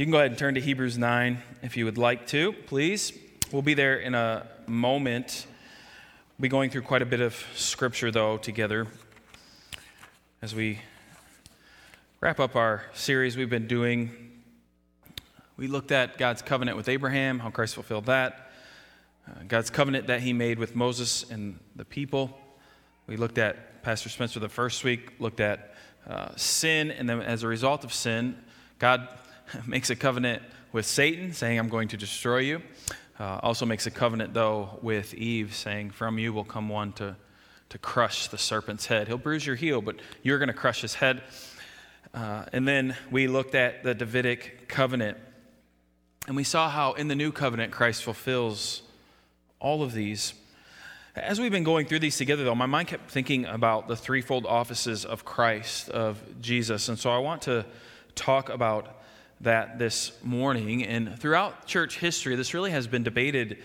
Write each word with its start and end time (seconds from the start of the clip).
You 0.00 0.06
can 0.06 0.12
go 0.12 0.18
ahead 0.20 0.30
and 0.30 0.38
turn 0.38 0.54
to 0.54 0.62
Hebrews 0.62 0.96
9 0.96 1.42
if 1.62 1.76
you 1.76 1.84
would 1.84 1.98
like 1.98 2.26
to, 2.28 2.54
please. 2.54 3.12
We'll 3.52 3.60
be 3.60 3.74
there 3.74 3.98
in 3.98 4.14
a 4.14 4.46
moment. 4.66 5.44
We'll 6.38 6.44
be 6.44 6.48
going 6.48 6.70
through 6.70 6.84
quite 6.84 7.02
a 7.02 7.04
bit 7.04 7.20
of 7.20 7.34
scripture, 7.54 8.10
though, 8.10 8.38
together 8.38 8.86
as 10.40 10.54
we 10.54 10.78
wrap 12.18 12.40
up 12.40 12.56
our 12.56 12.82
series 12.94 13.36
we've 13.36 13.50
been 13.50 13.66
doing. 13.66 14.30
We 15.58 15.66
looked 15.66 15.92
at 15.92 16.16
God's 16.16 16.40
covenant 16.40 16.78
with 16.78 16.88
Abraham, 16.88 17.38
how 17.38 17.50
Christ 17.50 17.74
fulfilled 17.74 18.06
that, 18.06 18.52
uh, 19.28 19.42
God's 19.48 19.68
covenant 19.68 20.06
that 20.06 20.22
he 20.22 20.32
made 20.32 20.58
with 20.58 20.74
Moses 20.74 21.30
and 21.30 21.58
the 21.76 21.84
people. 21.84 22.38
We 23.06 23.18
looked 23.18 23.36
at 23.36 23.82
Pastor 23.82 24.08
Spencer 24.08 24.40
the 24.40 24.48
first 24.48 24.82
week, 24.82 25.12
looked 25.18 25.40
at 25.40 25.74
uh, 26.08 26.28
sin, 26.36 26.90
and 26.90 27.06
then 27.06 27.20
as 27.20 27.42
a 27.42 27.48
result 27.48 27.84
of 27.84 27.92
sin, 27.92 28.42
God 28.78 29.06
makes 29.66 29.90
a 29.90 29.96
covenant 29.96 30.42
with 30.72 30.86
Satan, 30.86 31.32
saying, 31.32 31.58
I'm 31.58 31.68
going 31.68 31.88
to 31.88 31.96
destroy 31.96 32.38
you. 32.38 32.62
Uh, 33.18 33.38
also 33.42 33.66
makes 33.66 33.86
a 33.86 33.90
covenant, 33.90 34.32
though, 34.32 34.78
with 34.82 35.14
Eve, 35.14 35.54
saying, 35.54 35.90
From 35.90 36.18
you 36.18 36.32
will 36.32 36.44
come 36.44 36.68
one 36.68 36.92
to, 36.94 37.16
to 37.68 37.78
crush 37.78 38.28
the 38.28 38.38
serpent's 38.38 38.86
head. 38.86 39.08
He'll 39.08 39.18
bruise 39.18 39.46
your 39.46 39.56
heel, 39.56 39.82
but 39.82 39.96
you're 40.22 40.38
going 40.38 40.48
to 40.48 40.54
crush 40.54 40.80
his 40.80 40.94
head. 40.94 41.22
Uh, 42.14 42.44
and 42.52 42.66
then 42.66 42.96
we 43.10 43.28
looked 43.28 43.54
at 43.54 43.82
the 43.82 43.94
Davidic 43.94 44.68
covenant, 44.68 45.18
and 46.26 46.36
we 46.36 46.44
saw 46.44 46.70
how 46.70 46.94
in 46.94 47.08
the 47.08 47.14
new 47.14 47.30
covenant 47.30 47.72
Christ 47.72 48.02
fulfills 48.02 48.82
all 49.58 49.82
of 49.82 49.92
these. 49.92 50.34
As 51.14 51.40
we've 51.40 51.52
been 51.52 51.64
going 51.64 51.86
through 51.86 51.98
these 51.98 52.16
together, 52.16 52.44
though, 52.44 52.54
my 52.54 52.66
mind 52.66 52.88
kept 52.88 53.10
thinking 53.10 53.44
about 53.44 53.88
the 53.88 53.96
threefold 53.96 54.46
offices 54.46 55.04
of 55.04 55.24
Christ, 55.24 55.88
of 55.90 56.22
Jesus. 56.40 56.88
And 56.88 56.98
so 56.98 57.10
I 57.10 57.18
want 57.18 57.42
to 57.42 57.66
talk 58.14 58.48
about 58.48 58.99
that 59.40 59.78
this 59.78 60.12
morning. 60.22 60.84
And 60.84 61.18
throughout 61.18 61.66
church 61.66 61.98
history, 61.98 62.36
this 62.36 62.54
really 62.54 62.70
has 62.70 62.86
been 62.86 63.02
debated 63.02 63.58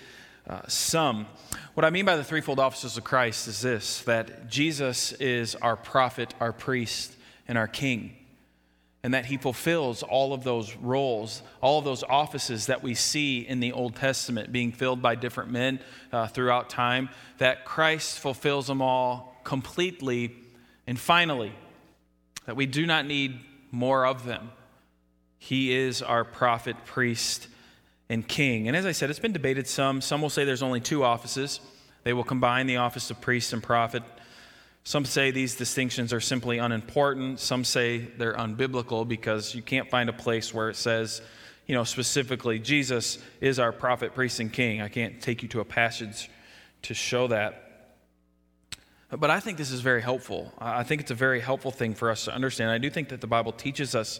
uh, 0.47 0.61
some. 0.67 1.27
What 1.73 1.85
I 1.85 1.89
mean 1.89 2.05
by 2.05 2.15
the 2.15 2.23
threefold 2.23 2.59
offices 2.59 2.97
of 2.97 3.03
Christ 3.03 3.47
is 3.47 3.61
this 3.61 4.01
that 4.03 4.47
Jesus 4.47 5.11
is 5.13 5.55
our 5.55 5.75
prophet, 5.75 6.33
our 6.39 6.53
priest, 6.53 7.15
and 7.47 7.57
our 7.57 7.67
king. 7.67 8.15
And 9.03 9.13
that 9.13 9.25
he 9.25 9.37
fulfills 9.37 10.01
all 10.01 10.33
of 10.33 10.43
those 10.43 10.75
roles, 10.77 11.43
all 11.61 11.77
of 11.77 11.85
those 11.85 12.01
offices 12.03 12.67
that 12.67 12.81
we 12.81 12.95
see 12.95 13.41
in 13.41 13.59
the 13.59 13.71
Old 13.71 13.95
Testament 13.95 14.51
being 14.51 14.71
filled 14.71 14.99
by 14.99 15.13
different 15.13 15.51
men 15.51 15.79
uh, 16.11 16.25
throughout 16.25 16.71
time, 16.71 17.09
that 17.37 17.65
Christ 17.65 18.17
fulfills 18.17 18.65
them 18.65 18.81
all 18.81 19.39
completely 19.43 20.35
and 20.87 20.99
finally, 20.99 21.53
that 22.47 22.55
we 22.55 22.65
do 22.65 22.87
not 22.87 23.05
need 23.05 23.39
more 23.71 24.07
of 24.07 24.25
them 24.25 24.49
he 25.37 25.73
is 25.73 26.01
our 26.01 26.23
prophet, 26.23 26.75
priest, 26.85 27.47
and 28.09 28.27
king. 28.27 28.67
And 28.67 28.75
as 28.75 28.85
I 28.85 28.91
said, 28.91 29.09
it's 29.09 29.19
been 29.19 29.33
debated 29.33 29.67
some. 29.67 30.01
Some 30.01 30.21
will 30.21 30.29
say 30.29 30.45
there's 30.45 30.63
only 30.63 30.79
two 30.79 31.03
offices. 31.03 31.59
They 32.03 32.13
will 32.13 32.23
combine 32.23 32.67
the 32.67 32.77
office 32.77 33.09
of 33.09 33.19
priest 33.21 33.53
and 33.53 33.61
prophet. 33.61 34.03
Some 34.83 35.05
say 35.05 35.31
these 35.31 35.55
distinctions 35.55 36.13
are 36.13 36.21
simply 36.21 36.59
unimportant. 36.59 37.39
Some 37.39 37.63
say 37.63 37.97
they're 37.97 38.35
unbiblical 38.35 39.07
because 39.07 39.55
you 39.55 39.63
can't 39.63 39.89
find 39.89 40.09
a 40.09 40.13
place 40.13 40.53
where 40.53 40.69
it 40.69 40.75
says, 40.75 41.21
you 41.65 41.73
know, 41.73 41.83
specifically, 41.83 42.59
Jesus 42.59 43.17
is 43.41 43.57
our 43.57 43.71
prophet, 43.71 44.13
priest, 44.13 44.39
and 44.39 44.53
king. 44.53 44.81
I 44.81 44.87
can't 44.87 45.19
take 45.19 45.41
you 45.41 45.49
to 45.49 45.61
a 45.61 45.65
passage 45.65 46.29
to 46.83 46.93
show 46.93 47.27
that. 47.27 47.63
But 49.09 49.31
I 49.31 49.39
think 49.39 49.57
this 49.57 49.71
is 49.71 49.81
very 49.81 50.01
helpful. 50.01 50.53
I 50.59 50.83
think 50.83 51.01
it's 51.01 51.11
a 51.11 51.15
very 51.15 51.39
helpful 51.39 51.71
thing 51.71 51.95
for 51.95 52.11
us 52.11 52.25
to 52.25 52.33
understand. 52.33 52.69
I 52.69 52.77
do 52.77 52.91
think 52.91 53.09
that 53.09 53.21
the 53.21 53.27
Bible 53.27 53.51
teaches 53.51 53.95
us 53.95 54.19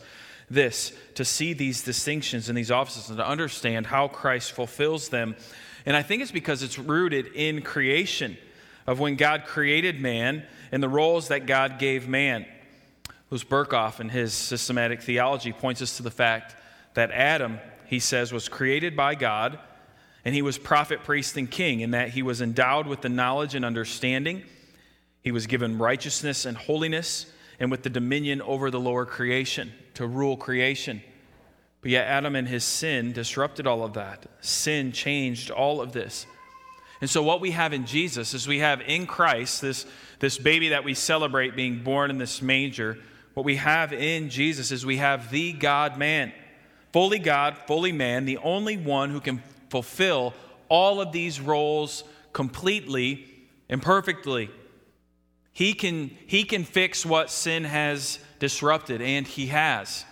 this 0.50 0.92
to 1.16 1.26
see 1.26 1.54
these 1.54 1.84
distinctions 1.84 2.50
in 2.50 2.56
these 2.56 2.72
offices 2.72 3.10
and 3.10 3.18
to 3.18 3.28
understand 3.28 3.88
how 3.88 4.08
Christ 4.08 4.52
fulfills 4.52 5.10
them. 5.10 5.36
And 5.86 5.96
I 5.96 6.02
think 6.02 6.22
it's 6.22 6.32
because 6.32 6.64
it's 6.64 6.80
rooted 6.80 7.28
in 7.28 7.62
creation 7.62 8.38
of 8.88 9.00
when 9.00 9.16
God 9.16 9.46
created 9.46 10.00
man 10.00 10.44
and 10.72 10.82
the 10.82 10.90
roles 10.90 11.30
that 11.30 11.46
God 11.46 11.80
gave 11.80 12.08
man. 12.08 12.46
Louis 13.30 13.44
Berkhof, 13.44 14.00
in 14.00 14.10
his 14.10 14.34
systematic 14.34 15.02
theology, 15.02 15.52
points 15.52 15.82
us 15.82 15.98
to 15.98 16.04
the 16.04 16.12
fact 16.12 16.56
that 16.94 17.12
Adam, 17.12 17.60
he 17.88 18.00
says, 18.00 18.32
was 18.32 18.48
created 18.48 18.96
by 18.96 19.16
God 19.16 19.60
and 20.24 20.34
he 20.34 20.42
was 20.42 20.58
prophet, 20.58 21.04
priest, 21.04 21.38
and 21.38 21.50
king, 21.50 21.82
in 21.82 21.92
that 21.92 22.10
he 22.10 22.24
was 22.24 22.42
endowed 22.42 22.88
with 22.88 23.02
the 23.02 23.10
knowledge 23.10 23.54
and 23.54 23.64
understanding. 23.64 24.44
He 25.22 25.32
was 25.32 25.46
given 25.46 25.78
righteousness 25.78 26.46
and 26.46 26.58
holiness 26.58 27.28
and 27.60 27.72
with 27.72 27.84
the 27.84 27.90
dominion 27.90 28.42
over 28.42 28.70
the 28.70 28.80
lower 28.80 29.06
creation 29.06 29.72
to 29.96 30.08
rule 30.08 30.38
creation. 30.38 31.02
But 31.82 31.92
yet, 31.92 32.08
Adam 32.08 32.36
and 32.36 32.48
his 32.48 32.64
sin 32.64 33.14
disrupted 33.14 33.68
all 33.68 33.84
of 33.84 33.94
that. 33.94 34.26
Sin 34.42 34.92
changed 34.92 35.52
all 35.52 35.82
of 35.82 35.92
this. 35.92 36.26
And 37.02 37.10
so, 37.10 37.22
what 37.22 37.42
we 37.42 37.52
have 37.52 37.74
in 37.74 37.86
Jesus 37.86 38.34
is 38.34 38.48
we 38.48 38.60
have 38.60 38.82
in 38.82 39.06
Christ, 39.06 39.62
this, 39.62 39.86
this 40.20 40.38
baby 40.38 40.70
that 40.70 40.84
we 40.84 40.94
celebrate 40.94 41.56
being 41.56 41.84
born 41.84 42.10
in 42.10 42.18
this 42.18 42.42
manger, 42.42 42.98
what 43.36 43.46
we 43.46 43.58
have 43.58 43.92
in 43.92 44.30
Jesus 44.30 44.72
is 44.72 44.86
we 44.86 44.98
have 44.98 45.30
the 45.30 45.52
God 45.52 45.98
man, 45.98 46.32
fully 46.94 47.20
God, 47.20 47.58
fully 47.68 47.92
man, 47.92 48.26
the 48.26 48.38
only 48.38 48.78
one 48.78 49.10
who 49.10 49.20
can 49.20 49.44
fulfill 49.70 50.34
all 50.70 51.02
of 51.02 51.12
these 51.12 51.40
roles 51.40 52.04
completely 52.32 53.26
and 53.70 53.82
perfectly. 53.82 54.50
He 55.56 55.74
can, 55.74 56.12
he 56.28 56.44
can 56.44 56.66
fix 56.66 57.06
what 57.06 57.32
sin 57.32 57.64
has 57.64 58.20
disrupted, 58.40 59.02
and 59.02 59.26
he 59.26 59.48
has. 59.48 60.04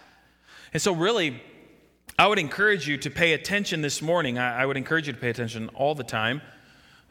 And 0.72 0.82
so, 0.82 0.94
really, 0.94 1.44
I 2.18 2.28
would 2.28 2.40
encourage 2.40 2.88
you 2.88 2.96
to 3.00 3.10
pay 3.10 3.34
attention 3.34 3.82
this 3.82 4.02
morning. 4.02 4.38
I, 4.38 4.62
I 4.62 4.66
would 4.66 4.78
encourage 4.78 5.08
you 5.08 5.12
to 5.12 5.20
pay 5.20 5.30
attention 5.30 5.68
all 5.76 5.96
the 5.96 6.04
time. 6.06 6.42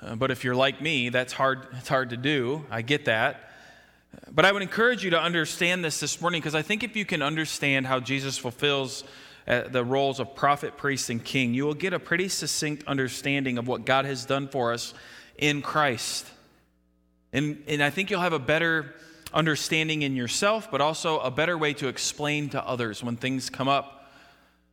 Uh, 0.01 0.15
but 0.15 0.31
if 0.31 0.45
you're 0.45 0.55
like 0.55 0.81
me, 0.81 1.11
that's 1.11 1.35
hard, 1.35 1.67
it's 1.77 1.89
hard 1.89 2.09
to 2.09 2.17
do. 2.17 2.65
I 2.71 2.81
get 2.81 3.05
that. 3.05 3.51
But 4.31 4.47
I 4.47 4.53
would 4.53 4.63
encourage 4.63 5.05
you 5.05 5.11
to 5.11 5.21
understand 5.21 5.85
this 5.85 6.01
this 6.01 6.19
morning 6.19 6.41
because 6.41 6.55
I 6.55 6.63
think 6.63 6.83
if 6.83 6.97
you 6.97 7.05
can 7.05 7.21
understand 7.21 7.87
how 7.87 8.01
Jesus 8.01 8.39
fulfills 8.39 9.05
uh, 9.47 9.69
the 9.69 9.85
roles 9.85 10.21
of 10.21 10.35
prophet, 10.35 10.79
priest, 10.79 11.11
and 11.11 11.23
king, 11.23 11.53
you 11.53 11.67
will 11.67 11.75
get 11.75 11.93
a 11.93 11.99
pretty 11.99 12.29
succinct 12.29 12.83
understanding 12.87 13.59
of 13.59 13.69
what 13.69 13.85
God 13.85 14.07
has 14.07 14.25
done 14.25 14.49
for 14.49 14.73
us 14.73 14.95
in 15.37 15.61
Christ. 15.61 16.31
And, 17.33 17.63
and 17.67 17.83
I 17.83 17.91
think 17.91 18.11
you'll 18.11 18.21
have 18.21 18.33
a 18.33 18.39
better 18.39 18.95
understanding 19.33 20.03
in 20.03 20.15
yourself, 20.17 20.71
but 20.71 20.81
also 20.81 21.19
a 21.21 21.31
better 21.31 21.57
way 21.57 21.73
to 21.75 21.89
explain 21.89 22.51
to 22.51 22.67
others 22.67 23.03
when 23.03 23.17
things 23.17 23.49
come 23.49 23.69
up. 23.69 24.11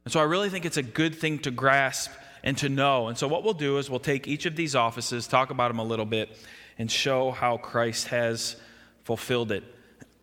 And 0.05 0.11
so 0.11 0.19
I 0.19 0.23
really 0.23 0.49
think 0.49 0.65
it's 0.65 0.77
a 0.77 0.83
good 0.83 1.15
thing 1.15 1.39
to 1.39 1.51
grasp 1.51 2.11
and 2.43 2.57
to 2.57 2.69
know. 2.69 3.07
And 3.07 3.17
so 3.17 3.27
what 3.27 3.43
we'll 3.43 3.53
do 3.53 3.77
is 3.77 3.89
we'll 3.89 3.99
take 3.99 4.27
each 4.27 4.45
of 4.45 4.55
these 4.55 4.75
offices, 4.75 5.27
talk 5.27 5.49
about 5.49 5.69
them 5.69 5.79
a 5.79 5.83
little 5.83 6.05
bit, 6.05 6.29
and 6.77 6.89
show 6.89 7.31
how 7.31 7.57
Christ 7.57 8.07
has 8.07 8.55
fulfilled 9.03 9.51
it. 9.51 9.63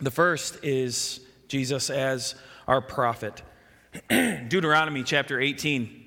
the 0.00 0.10
first 0.10 0.62
is 0.62 1.20
Jesus 1.48 1.90
as 1.90 2.34
our 2.66 2.80
prophet. 2.80 3.42
Deuteronomy 4.08 5.02
chapter 5.02 5.40
18, 5.40 6.06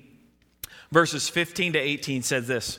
verses 0.90 1.28
15 1.28 1.74
to 1.74 1.78
18 1.78 2.22
says 2.22 2.46
this. 2.46 2.78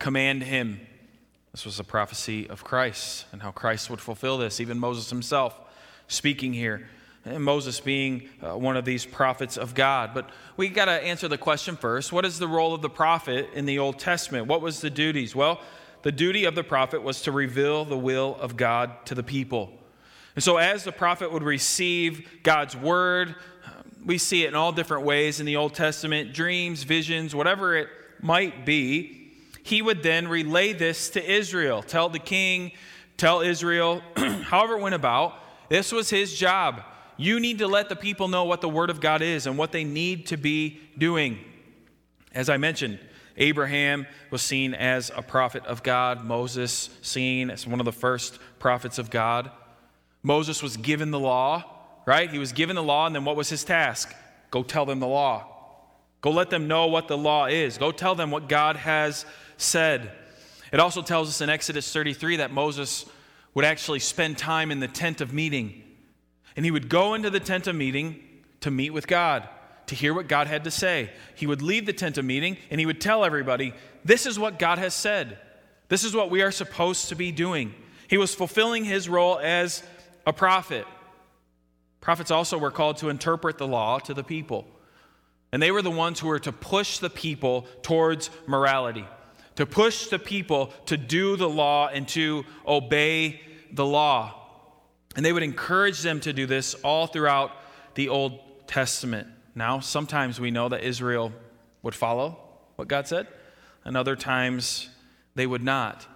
command 0.00 0.42
him. 0.42 0.80
This 1.52 1.64
was 1.64 1.78
a 1.78 1.84
prophecy 1.84 2.48
of 2.48 2.64
Christ 2.64 3.26
and 3.32 3.42
how 3.42 3.52
Christ 3.52 3.90
would 3.90 4.00
fulfill 4.00 4.38
this. 4.38 4.60
Even 4.60 4.78
Moses 4.78 5.08
himself 5.10 5.60
speaking 6.08 6.52
here. 6.52 6.88
And 7.24 7.44
Moses 7.44 7.78
being 7.80 8.28
uh, 8.42 8.56
one 8.56 8.78
of 8.78 8.86
these 8.86 9.04
prophets 9.04 9.58
of 9.58 9.74
God. 9.74 10.12
But 10.14 10.30
we 10.56 10.70
got 10.70 10.86
to 10.86 10.92
answer 10.92 11.28
the 11.28 11.38
question 11.38 11.76
first 11.76 12.12
what 12.12 12.24
is 12.24 12.38
the 12.38 12.48
role 12.48 12.74
of 12.74 12.80
the 12.80 12.90
prophet 12.90 13.50
in 13.54 13.66
the 13.66 13.78
Old 13.78 13.98
Testament? 13.98 14.46
What 14.46 14.62
was 14.62 14.80
the 14.80 14.90
duties? 14.90 15.36
Well, 15.36 15.60
the 16.02 16.12
duty 16.12 16.46
of 16.46 16.54
the 16.54 16.64
prophet 16.64 17.02
was 17.02 17.20
to 17.22 17.32
reveal 17.32 17.84
the 17.84 17.98
will 17.98 18.36
of 18.40 18.56
God 18.56 19.04
to 19.04 19.14
the 19.14 19.22
people. 19.22 19.70
And 20.34 20.42
so, 20.42 20.56
as 20.56 20.84
the 20.84 20.92
prophet 20.92 21.30
would 21.30 21.42
receive 21.42 22.42
God's 22.42 22.74
word, 22.74 23.34
we 24.02 24.16
see 24.16 24.44
it 24.44 24.48
in 24.48 24.54
all 24.54 24.72
different 24.72 25.04
ways 25.04 25.40
in 25.40 25.46
the 25.46 25.56
Old 25.56 25.74
Testament 25.74 26.32
dreams, 26.32 26.84
visions, 26.84 27.34
whatever 27.34 27.76
it 27.76 27.88
might 28.22 28.64
be 28.64 29.19
he 29.70 29.80
would 29.80 30.02
then 30.02 30.28
relay 30.28 30.72
this 30.72 31.10
to 31.10 31.32
Israel, 31.32 31.82
tell 31.82 32.08
the 32.08 32.18
king, 32.18 32.72
tell 33.16 33.40
Israel, 33.40 34.02
however 34.16 34.76
it 34.76 34.82
went 34.82 34.94
about. 34.94 35.34
This 35.68 35.92
was 35.92 36.10
his 36.10 36.36
job. 36.36 36.82
You 37.16 37.38
need 37.38 37.58
to 37.58 37.68
let 37.68 37.88
the 37.88 37.96
people 37.96 38.28
know 38.28 38.44
what 38.44 38.60
the 38.60 38.68
Word 38.68 38.90
of 38.90 39.00
God 39.00 39.22
is 39.22 39.46
and 39.46 39.56
what 39.56 39.72
they 39.72 39.84
need 39.84 40.26
to 40.26 40.36
be 40.36 40.80
doing. 40.98 41.38
As 42.32 42.48
I 42.48 42.56
mentioned, 42.56 42.98
Abraham 43.36 44.06
was 44.30 44.42
seen 44.42 44.74
as 44.74 45.10
a 45.14 45.22
prophet 45.22 45.64
of 45.66 45.82
God, 45.82 46.24
Moses 46.24 46.90
seen 47.02 47.50
as 47.50 47.66
one 47.66 47.80
of 47.80 47.86
the 47.86 47.92
first 47.92 48.38
prophets 48.58 48.98
of 48.98 49.10
God. 49.10 49.50
Moses 50.22 50.62
was 50.62 50.76
given 50.76 51.10
the 51.10 51.20
law, 51.20 51.64
right? 52.06 52.30
He 52.30 52.38
was 52.38 52.52
given 52.52 52.76
the 52.76 52.82
law, 52.82 53.06
and 53.06 53.14
then 53.14 53.24
what 53.24 53.36
was 53.36 53.48
his 53.48 53.64
task? 53.64 54.14
Go 54.50 54.62
tell 54.62 54.84
them 54.84 55.00
the 55.00 55.06
law. 55.06 55.46
Go 56.20 56.30
let 56.30 56.50
them 56.50 56.68
know 56.68 56.86
what 56.86 57.08
the 57.08 57.16
law 57.16 57.46
is. 57.46 57.78
Go 57.78 57.92
tell 57.92 58.14
them 58.14 58.30
what 58.30 58.48
God 58.48 58.76
has 58.76 59.24
said. 59.60 60.10
It 60.72 60.80
also 60.80 61.02
tells 61.02 61.28
us 61.28 61.40
in 61.40 61.50
Exodus 61.50 61.92
33 61.92 62.36
that 62.36 62.52
Moses 62.52 63.04
would 63.54 63.64
actually 63.64 63.98
spend 63.98 64.38
time 64.38 64.70
in 64.70 64.80
the 64.80 64.88
tent 64.88 65.20
of 65.20 65.32
meeting. 65.32 65.82
And 66.56 66.64
he 66.64 66.70
would 66.70 66.88
go 66.88 67.14
into 67.14 67.30
the 67.30 67.40
tent 67.40 67.66
of 67.66 67.76
meeting 67.76 68.22
to 68.60 68.70
meet 68.70 68.90
with 68.90 69.06
God, 69.06 69.48
to 69.86 69.94
hear 69.94 70.14
what 70.14 70.28
God 70.28 70.46
had 70.46 70.64
to 70.64 70.70
say. 70.70 71.10
He 71.34 71.46
would 71.46 71.62
leave 71.62 71.86
the 71.86 71.92
tent 71.92 72.18
of 72.18 72.24
meeting 72.24 72.56
and 72.70 72.78
he 72.78 72.86
would 72.86 73.00
tell 73.00 73.24
everybody, 73.24 73.72
This 74.04 74.26
is 74.26 74.38
what 74.38 74.58
God 74.58 74.78
has 74.78 74.94
said. 74.94 75.38
This 75.88 76.04
is 76.04 76.14
what 76.14 76.30
we 76.30 76.42
are 76.42 76.52
supposed 76.52 77.08
to 77.08 77.16
be 77.16 77.32
doing. 77.32 77.74
He 78.08 78.16
was 78.16 78.34
fulfilling 78.34 78.84
his 78.84 79.08
role 79.08 79.38
as 79.38 79.82
a 80.26 80.32
prophet. 80.32 80.86
Prophets 82.00 82.30
also 82.30 82.58
were 82.58 82.70
called 82.70 82.98
to 82.98 83.08
interpret 83.08 83.58
the 83.58 83.66
law 83.66 83.98
to 84.00 84.14
the 84.14 84.24
people. 84.24 84.66
And 85.52 85.60
they 85.60 85.72
were 85.72 85.82
the 85.82 85.90
ones 85.90 86.20
who 86.20 86.28
were 86.28 86.38
to 86.40 86.52
push 86.52 86.98
the 86.98 87.10
people 87.10 87.66
towards 87.82 88.30
morality, 88.46 89.04
to 89.60 89.66
push 89.66 90.06
the 90.06 90.18
people 90.18 90.72
to 90.86 90.96
do 90.96 91.36
the 91.36 91.48
law 91.48 91.86
and 91.86 92.08
to 92.08 92.46
obey 92.66 93.38
the 93.70 93.84
law. 93.84 94.34
And 95.14 95.22
they 95.22 95.34
would 95.34 95.42
encourage 95.42 96.00
them 96.00 96.18
to 96.20 96.32
do 96.32 96.46
this 96.46 96.72
all 96.76 97.06
throughout 97.06 97.52
the 97.94 98.08
Old 98.08 98.38
Testament. 98.66 99.28
Now, 99.54 99.80
sometimes 99.80 100.40
we 100.40 100.50
know 100.50 100.70
that 100.70 100.82
Israel 100.82 101.30
would 101.82 101.94
follow 101.94 102.38
what 102.76 102.88
God 102.88 103.06
said, 103.06 103.26
and 103.84 103.98
other 103.98 104.16
times 104.16 104.88
they 105.34 105.46
would 105.46 105.62
not. 105.62 106.06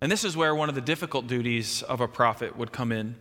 And 0.00 0.10
this 0.10 0.24
is 0.24 0.34
where 0.34 0.54
one 0.54 0.70
of 0.70 0.74
the 0.74 0.80
difficult 0.80 1.26
duties 1.26 1.82
of 1.82 2.00
a 2.00 2.08
prophet 2.08 2.56
would 2.56 2.72
come 2.72 2.90
in, 2.90 3.16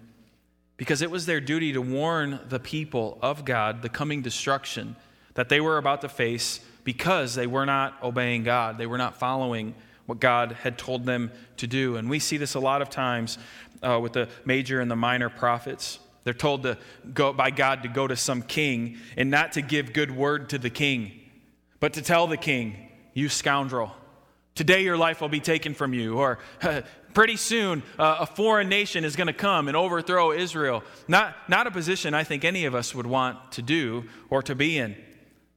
because 0.78 1.02
it 1.02 1.12
was 1.12 1.26
their 1.26 1.42
duty 1.42 1.74
to 1.74 1.81
warn 1.81 2.40
the 2.48 2.60
people 2.62 3.20
of 3.22 3.44
God 3.44 3.81
the 3.81 3.90
coming 3.90 4.22
destruction 4.22 4.96
that 5.34 5.50
they 5.50 5.60
were 5.60 5.78
about 5.78 6.00
to 6.02 6.10
face 6.10 6.62
because 6.86 7.36
they 7.36 7.48
were 7.48 7.66
not 7.66 8.02
obeying 8.02 8.44
God. 8.44 8.78
They 8.78 8.86
were 8.86 8.98
not 8.98 9.18
following 9.18 9.76
what 10.06 10.22
God 10.22 10.54
had 10.54 10.78
told 10.78 11.06
them 11.06 11.32
to 11.58 11.68
do. 11.68 11.98
And 11.98 12.10
we 12.10 12.20
see 12.20 12.38
this 12.38 12.54
a 12.54 12.60
lot 12.60 12.82
of 12.82 12.90
times 12.90 13.38
uh, 13.84 14.00
with 14.02 14.14
the 14.14 14.30
major 14.46 14.80
and 14.80 14.90
the 14.90 14.96
minor 14.96 15.30
prophets. 15.30 16.00
They're 16.24 16.34
told 16.34 16.64
to 16.64 16.78
go 17.14 17.34
by 17.34 17.52
God 17.52 17.84
to 17.84 17.90
go 17.90 18.08
to 18.08 18.16
some 18.16 18.42
king 18.42 18.98
and 19.18 19.30
not 19.30 19.54
to 19.54 19.62
give 19.62 19.94
good 19.94 20.12
word 20.12 20.50
to 20.50 20.58
the 20.58 20.70
king, 20.70 21.12
but 21.80 21.94
to 21.94 22.02
tell 22.02 22.28
the 22.28 22.38
king, 22.38 22.76
You 23.14 23.30
scoundrel, 23.30 23.92
today 24.54 24.84
your 24.84 24.98
life 24.98 25.22
will 25.22 25.30
be 25.30 25.40
taken 25.40 25.74
from 25.74 25.94
you. 25.94 26.18
Or 26.18 26.40
pretty 27.14 27.36
soon 27.36 27.81
uh, 27.98 28.18
a 28.22 28.26
foreign 28.28 28.70
nation 28.70 29.04
is 29.04 29.16
going 29.16 29.28
to 29.28 29.34
come 29.34 29.68
and 29.68 29.76
overthrow 29.76 30.31
Israel. 30.31 30.84
Not, 31.08 31.36
not 31.50 31.66
a 31.66 31.72
position 31.72 32.14
I 32.14 32.24
think 32.24 32.46
any 32.46 32.66
of 32.66 32.76
us 32.76 32.94
would 32.94 33.08
want 33.08 33.54
to 33.54 33.64
do 33.64 34.06
or 34.30 34.44
to 34.44 34.54
be 34.54 34.78
in. 34.78 34.96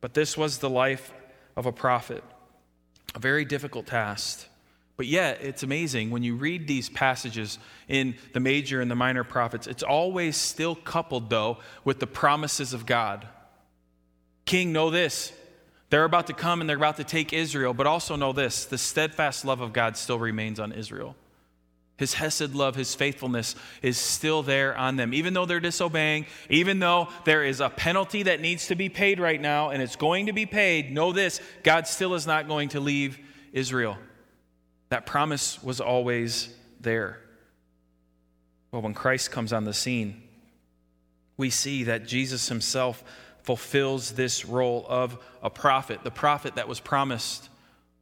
But 0.01 0.15
this 0.15 0.37
was 0.37 0.59
the 0.59 0.71
life 0.71 1.13
of 1.59 1.67
a 1.67 1.73
prophet, 1.73 2.23
a 3.17 3.19
very 3.19 3.45
difficult 3.45 3.85
task. 3.85 4.47
But 4.97 5.07
yet, 5.07 5.41
it's 5.43 5.65
amazing 5.65 6.11
when 6.11 6.23
you 6.23 6.37
read 6.37 6.69
these 6.69 6.89
passages 6.89 7.59
in 7.89 8.15
the 8.33 8.39
major 8.39 8.81
and 8.81 8.89
the 8.89 8.95
minor 8.95 9.25
prophets, 9.25 9.67
it's 9.67 9.83
always 9.83 10.37
still 10.37 10.77
coupled, 10.77 11.31
though, 11.31 11.59
with 11.85 11.99
the 11.99 12.07
promises 12.07 12.73
of 12.73 12.87
God. 12.87 13.27
King, 14.45 14.73
know 14.73 14.91
this. 14.91 15.33
They're 15.91 16.05
about 16.05 16.29
to 16.29 16.33
come 16.33 16.61
and 16.61 16.71
they're 16.71 16.77
about 16.77 16.99
to 16.99 17.05
take 17.05 17.33
Israel, 17.33 17.75
but 17.75 17.89
also 17.89 18.15
know 18.15 18.33
this 18.33 18.65
the 18.65 18.79
steadfast 18.79 19.45
love 19.45 19.61
of 19.61 19.73
God 19.73 19.97
still 19.97 20.19
remains 20.19 20.61
on 20.61 20.71
Israel. 20.71 21.17
His 21.99 22.15
Hesed 22.15 22.55
love, 22.55 22.77
His 22.77 22.95
faithfulness 22.95 23.56
is 23.83 23.99
still 23.99 24.43
there 24.43 24.77
on 24.77 24.97
them. 24.97 25.12
Even 25.12 25.35
though 25.35 25.45
they're 25.45 25.61
disobeying, 25.61 26.27
even 26.49 26.79
though 26.79 27.09
there 27.25 27.45
is 27.45 27.61
a 27.61 27.69
penalty 27.69 28.23
that 28.23 28.41
needs 28.41 28.69
to 28.69 28.77
be 28.77 28.89
paid 28.89 29.19
right 29.19 29.41
now, 29.41 29.71
and 29.71 29.83
it's 29.83 29.97
going 29.97 30.27
to 30.27 30.33
be 30.33 30.47
paid, 30.47 30.93
know 30.93 31.12
this 31.12 31.41
God 31.65 31.87
still 31.87 32.15
is 32.15 32.27
not 32.27 32.47
going 32.47 32.71
to 32.71 32.81
leave 32.81 33.19
Israel. 33.53 33.99
That 34.91 35.06
promise 35.06 35.62
was 35.62 35.81
always 35.81 36.49
there. 36.81 37.19
Well, 38.71 38.83
when 38.83 38.95
Christ 38.95 39.33
comes 39.33 39.53
on 39.53 39.65
the 39.65 39.75
scene, 39.75 40.23
we 41.37 41.50
see 41.50 41.85
that 41.85 42.06
Jesus 42.06 42.49
Himself 42.49 43.03
fulfills 43.43 44.12
this 44.12 44.45
role 44.45 44.87
of 44.89 45.19
a 45.43 45.50
prophet, 45.50 46.05
the 46.05 46.11
prophet 46.12 46.55
that 46.55 46.69
was 46.69 46.79
promised 46.79 47.49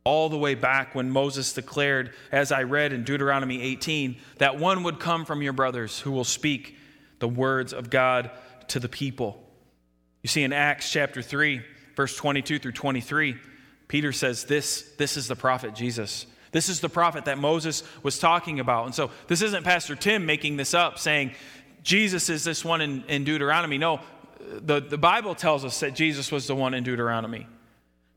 all 0.06 0.29
the 0.29 0.38
way 0.38 0.55
back 0.55 0.94
when 0.94 1.11
Moses 1.11 1.53
declared, 1.53 2.14
as 2.31 2.53
I 2.53 2.62
read 2.62 2.93
in 2.93 3.03
Deuteronomy 3.03 3.61
18, 3.61 4.17
that 4.38 4.56
one 4.56 4.85
would 4.85 5.00
come 5.00 5.25
from 5.25 5.43
your 5.43 5.53
brothers 5.53 5.99
who 5.99 6.12
will 6.12 6.23
speak 6.23 6.76
the 7.19 7.26
words 7.26 7.73
of 7.73 7.91
God 7.91 8.31
to 8.69 8.79
the 8.79 8.88
people. 8.88 9.43
You 10.23 10.29
see 10.29 10.44
in 10.44 10.53
Acts 10.53 10.93
chapter 10.93 11.23
3, 11.23 11.61
verse 11.97 12.17
22 12.17 12.61
through 12.61 12.70
23, 12.70 13.35
Peter 13.88 14.12
says, 14.12 14.44
This, 14.44 14.93
this 14.97 15.17
is 15.17 15.26
the 15.26 15.35
prophet 15.35 15.75
Jesus. 15.75 16.26
This 16.53 16.69
is 16.69 16.79
the 16.79 16.88
prophet 16.88 17.25
that 17.25 17.38
Moses 17.38 17.82
was 18.05 18.20
talking 18.20 18.61
about. 18.61 18.87
And 18.87 18.94
so 18.94 19.11
this 19.26 19.43
isn't 19.43 19.64
Pastor 19.64 19.97
Tim 19.97 20.25
making 20.25 20.56
this 20.56 20.73
up, 20.73 21.00
saying 21.00 21.32
Jesus 21.82 22.31
is 22.31 22.44
this 22.44 22.64
one 22.64 22.81
in, 22.81 23.03
in 23.08 23.25
Deuteronomy. 23.25 23.76
No, 23.76 24.00
the, 24.38 24.79
the 24.79 24.99
Bible 24.99 25.35
tells 25.35 25.64
us 25.64 25.81
that 25.81 25.97
Jesus 25.97 26.31
was 26.31 26.47
the 26.47 26.55
one 26.55 26.75
in 26.75 26.85
Deuteronomy. 26.85 27.49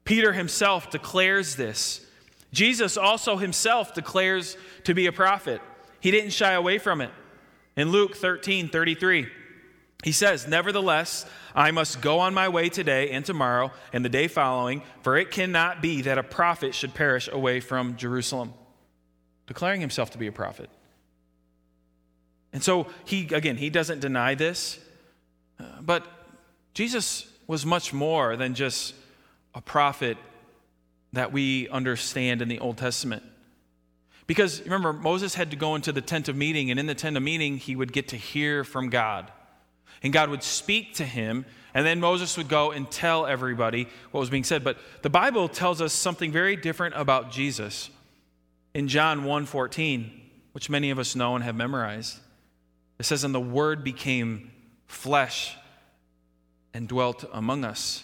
Peter 0.09 0.33
himself 0.33 0.89
declares 0.89 1.55
this. 1.55 2.03
Jesus 2.51 2.97
also 2.97 3.37
himself 3.37 3.93
declares 3.93 4.57
to 4.85 4.95
be 4.95 5.05
a 5.05 5.11
prophet. 5.11 5.61
He 5.99 6.09
didn't 6.09 6.31
shy 6.31 6.53
away 6.53 6.79
from 6.79 6.99
it. 6.99 7.11
In 7.75 7.91
Luke 7.91 8.15
13 8.15 8.69
33, 8.69 9.27
he 10.03 10.11
says, 10.11 10.47
Nevertheless, 10.47 11.27
I 11.53 11.69
must 11.69 12.01
go 12.01 12.17
on 12.17 12.33
my 12.33 12.49
way 12.49 12.69
today 12.69 13.11
and 13.11 13.23
tomorrow 13.23 13.71
and 13.93 14.03
the 14.03 14.09
day 14.09 14.27
following, 14.27 14.81
for 15.03 15.15
it 15.15 15.29
cannot 15.29 15.79
be 15.79 16.01
that 16.01 16.17
a 16.17 16.23
prophet 16.23 16.73
should 16.73 16.95
perish 16.95 17.29
away 17.31 17.59
from 17.59 17.95
Jerusalem. 17.95 18.55
Declaring 19.45 19.79
himself 19.79 20.09
to 20.13 20.17
be 20.17 20.25
a 20.25 20.31
prophet. 20.31 20.71
And 22.51 22.63
so 22.63 22.87
he, 23.05 23.31
again, 23.31 23.57
he 23.57 23.69
doesn't 23.69 23.99
deny 23.99 24.33
this, 24.33 24.79
uh, 25.59 25.65
but 25.81 26.03
Jesus 26.73 27.31
was 27.45 27.63
much 27.63 27.93
more 27.93 28.35
than 28.35 28.55
just 28.55 28.95
a 29.53 29.61
prophet 29.61 30.17
that 31.13 31.31
we 31.31 31.67
understand 31.69 32.41
in 32.41 32.47
the 32.47 32.59
Old 32.59 32.77
Testament. 32.77 33.23
Because 34.27 34.61
remember, 34.61 34.93
Moses 34.93 35.33
had 35.33 35.51
to 35.51 35.57
go 35.57 35.75
into 35.75 35.91
the 35.91 36.01
tent 36.01 36.29
of 36.29 36.35
meeting, 36.35 36.69
and 36.69 36.79
in 36.79 36.85
the 36.85 36.95
tent 36.95 37.17
of 37.17 37.23
meeting, 37.23 37.57
he 37.57 37.75
would 37.75 37.91
get 37.91 38.09
to 38.09 38.15
hear 38.15 38.63
from 38.63 38.89
God. 38.89 39.31
And 40.03 40.13
God 40.13 40.29
would 40.29 40.43
speak 40.43 40.93
to 40.95 41.05
him, 41.05 41.45
and 41.73 41.85
then 41.85 41.99
Moses 41.99 42.37
would 42.37 42.47
go 42.47 42.71
and 42.71 42.89
tell 42.89 43.25
everybody 43.25 43.87
what 44.11 44.19
was 44.19 44.29
being 44.29 44.43
said. 44.43 44.63
But 44.63 44.77
the 45.01 45.09
Bible 45.09 45.49
tells 45.49 45.81
us 45.81 45.93
something 45.93 46.31
very 46.31 46.55
different 46.55 46.95
about 46.95 47.31
Jesus. 47.31 47.89
In 48.75 48.87
John 48.87 49.23
1:14, 49.23 50.11
which 50.51 50.69
many 50.69 50.91
of 50.91 50.99
us 50.99 51.15
know 51.15 51.35
and 51.35 51.43
have 51.43 51.55
memorized, 51.55 52.19
it 52.99 53.05
says, 53.05 53.23
And 53.23 53.33
the 53.33 53.39
word 53.39 53.83
became 53.83 54.51
flesh 54.85 55.55
and 56.73 56.87
dwelt 56.87 57.25
among 57.33 57.65
us 57.65 58.03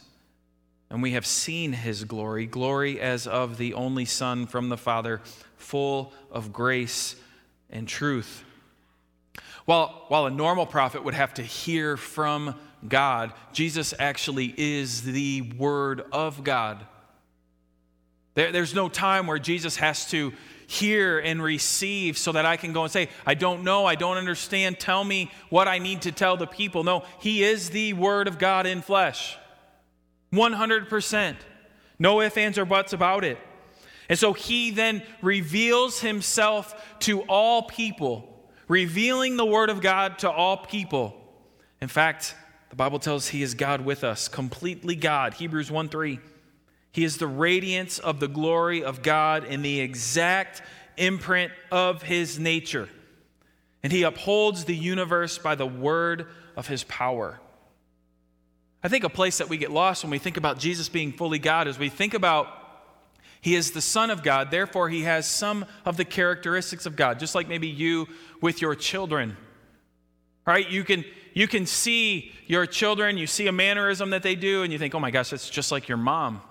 and 0.90 1.02
we 1.02 1.12
have 1.12 1.26
seen 1.26 1.74
his 1.74 2.04
glory, 2.04 2.46
glory 2.46 3.00
as 3.00 3.28
of 3.28 3.58
the 3.58 3.74
only 3.74 4.06
Son 4.06 4.46
from 4.46 4.70
the 4.70 4.78
Father, 4.78 5.22
full 5.58 6.14
of 6.32 6.54
grace 6.54 7.16
and 7.70 7.88
truth. 7.88 8.44
While, 9.66 10.06
while 10.10 10.28
a 10.28 10.32
normal 10.32 10.66
prophet 10.66 11.04
would 11.04 11.16
have 11.16 11.34
to 11.36 11.42
hear 11.42 11.98
from 11.98 12.56
God, 12.88 13.34
Jesus 13.52 13.94
actually 13.98 14.54
is 14.58 15.02
the 15.02 15.42
Word 15.58 16.04
of 16.12 16.44
God. 16.44 16.86
There, 18.36 18.52
there's 18.52 18.76
no 18.76 18.90
time 18.90 19.26
where 19.26 19.40
Jesus 19.40 19.78
has 19.78 20.10
to 20.12 20.34
hear 20.68 21.20
and 21.20 21.42
receive 21.42 22.18
so 22.18 22.32
that 22.32 22.46
I 22.46 22.58
can 22.58 22.74
go 22.74 22.84
and 22.84 22.92
say, 22.92 23.10
I 23.26 23.34
don't 23.34 23.64
know, 23.64 23.86
I 23.86 23.96
don't 23.96 24.18
understand, 24.18 24.80
tell 24.80 25.04
me 25.04 25.32
what 25.50 25.68
I 25.68 25.80
need 25.80 26.04
to 26.04 26.12
tell 26.12 26.38
the 26.38 26.48
people. 26.48 26.84
No, 26.84 27.04
He 27.20 27.44
is 27.44 27.72
the 27.72 27.94
Word 27.94 28.28
of 28.28 28.38
God 28.38 28.68
in 28.68 28.82
flesh. 28.82 29.38
100%. 30.36 31.36
No 31.98 32.22
ifs, 32.22 32.38
ands, 32.38 32.58
or 32.58 32.66
buts 32.66 32.94
about 32.94 33.24
it. 33.24 33.38
And 34.10 34.20
so 34.20 34.34
he 34.34 34.72
then 34.72 35.02
reveals 35.22 36.00
himself 36.00 37.00
to 37.00 37.22
all 37.22 37.64
people, 37.64 38.48
revealing 38.68 39.38
the 39.38 39.46
word 39.46 39.70
of 39.70 39.82
God 39.82 40.20
to 40.20 40.30
all 40.30 40.58
people. 40.58 41.16
In 41.82 41.88
fact, 41.88 42.36
the 42.70 42.76
Bible 42.76 43.00
tells 43.00 43.30
he 43.30 43.42
is 43.42 43.54
God 43.54 43.82
with 43.82 44.04
us, 44.04 44.28
completely 44.28 44.96
God. 44.96 45.36
Hebrews 45.36 45.72
1 45.72 45.90
3. 45.90 46.20
He 46.92 47.04
is 47.04 47.18
the 47.18 47.28
radiance 47.28 48.00
of 48.00 48.20
the 48.20 48.28
glory 48.28 48.84
of 48.84 49.02
God 49.02 49.44
in 49.44 49.62
the 49.62 49.82
exact 49.82 50.62
imprint 50.98 51.52
of 51.72 52.04
his 52.04 52.40
nature. 52.40 52.90
And 53.84 53.92
he 53.92 54.04
upholds 54.04 54.66
the 54.66 54.76
universe 54.76 55.38
by 55.38 55.56
the 55.56 55.66
word 55.66 56.28
of 56.56 56.68
his 56.68 56.84
power. 56.86 57.40
I 58.86 58.88
think 58.88 59.04
a 59.04 59.10
place 59.10 59.40
that 59.40 59.50
we 59.50 59.58
get 59.58 59.72
lost 59.72 60.04
when 60.04 60.12
we 60.12 60.20
think 60.20 60.38
about 60.38 60.60
Jesus 60.60 60.90
being 60.90 61.12
fully 61.12 61.40
God 61.40 61.68
is 61.68 61.80
we 61.80 61.90
think 61.90 62.14
about 62.14 62.48
he 63.42 63.56
is 63.56 63.72
the 63.72 63.82
Son 63.82 64.12
of 64.12 64.22
God, 64.22 64.52
therefore, 64.52 64.90
he 64.90 65.02
has 65.02 65.28
some 65.28 65.66
of 65.86 65.98
the 65.98 66.06
characteristics 66.06 66.86
of 66.86 66.96
God, 66.96 67.18
just 67.18 67.34
like 67.34 67.48
maybe 67.48 67.68
you 67.68 68.08
with 68.42 68.62
your 68.62 68.76
children. 68.76 69.38
Right? 70.46 70.70
You 70.70 70.84
can, 70.84 71.04
you 71.34 71.48
can 71.48 71.66
see 71.66 72.32
your 72.46 72.68
children, 72.68 73.18
you 73.18 73.26
see 73.26 73.48
a 73.48 73.52
mannerism 73.52 74.12
that 74.12 74.22
they 74.22 74.36
do, 74.36 74.62
and 74.62 74.72
you 74.72 74.78
think, 74.78 74.94
oh 74.94 75.00
my 75.00 75.10
gosh, 75.10 75.32
that's 75.32 75.50
just 75.50 75.72
like 75.72 75.90
your 75.90 75.98
mom. 75.98 76.44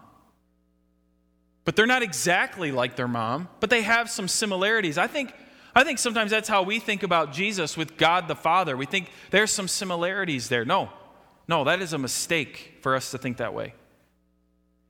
But 1.64 1.76
they're 1.76 1.86
not 1.86 2.02
exactly 2.02 2.72
like 2.72 2.96
their 2.96 3.06
mom, 3.06 3.48
but 3.60 3.70
they 3.70 3.82
have 3.82 4.10
some 4.10 4.26
similarities. 4.26 4.98
I 4.98 5.06
think, 5.06 5.32
I 5.72 5.84
think 5.84 6.00
sometimes 6.00 6.32
that's 6.32 6.48
how 6.48 6.64
we 6.64 6.80
think 6.80 7.04
about 7.04 7.32
Jesus 7.32 7.76
with 7.76 7.96
God 7.96 8.26
the 8.26 8.34
Father. 8.34 8.76
We 8.76 8.86
think 8.86 9.08
there's 9.30 9.52
some 9.52 9.68
similarities 9.68 10.48
there. 10.48 10.64
No, 10.64 10.90
no, 11.46 11.64
that 11.64 11.82
is 11.82 11.92
a 11.92 11.98
mistake 11.98 12.74
for 12.80 12.94
us 12.94 13.10
to 13.10 13.18
think 13.18 13.36
that 13.38 13.54
way. 13.54 13.74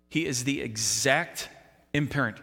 He 0.09 0.27
is 0.27 0.45
the 0.45 0.61
exact 0.61 1.49
imprint, 1.93 2.37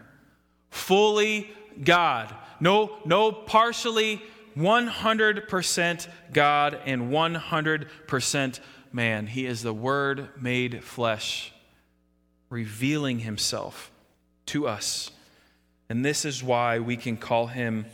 fully 0.70 1.50
God. 1.82 2.34
No, 2.60 2.98
no 3.04 3.32
partially, 3.32 4.22
100% 4.56 6.08
God 6.32 6.78
and 6.84 7.10
100% 7.10 8.60
man. 8.92 9.26
He 9.26 9.46
is 9.46 9.62
the 9.62 9.72
Word 9.72 10.28
made 10.40 10.84
flesh, 10.84 11.52
revealing 12.50 13.20
Himself 13.20 13.90
to 14.46 14.66
us. 14.66 15.10
And 15.88 16.04
this 16.04 16.24
is 16.24 16.42
why 16.42 16.78
we 16.78 16.96
can 16.96 17.16
call 17.16 17.46
Him 17.46 17.86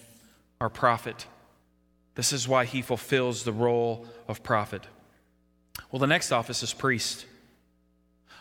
our 0.61 0.69
prophet. 0.69 1.27
This 2.15 2.33
is 2.33 2.49
why 2.49 2.65
He 2.65 2.83
fulfills 2.83 3.45
the 3.45 3.53
role 3.53 4.07
of 4.27 4.43
prophet. 4.43 4.87
Well, 5.91 6.01
the 6.01 6.07
next 6.07 6.33
office 6.33 6.63
is 6.63 6.73
priest. 6.73 7.27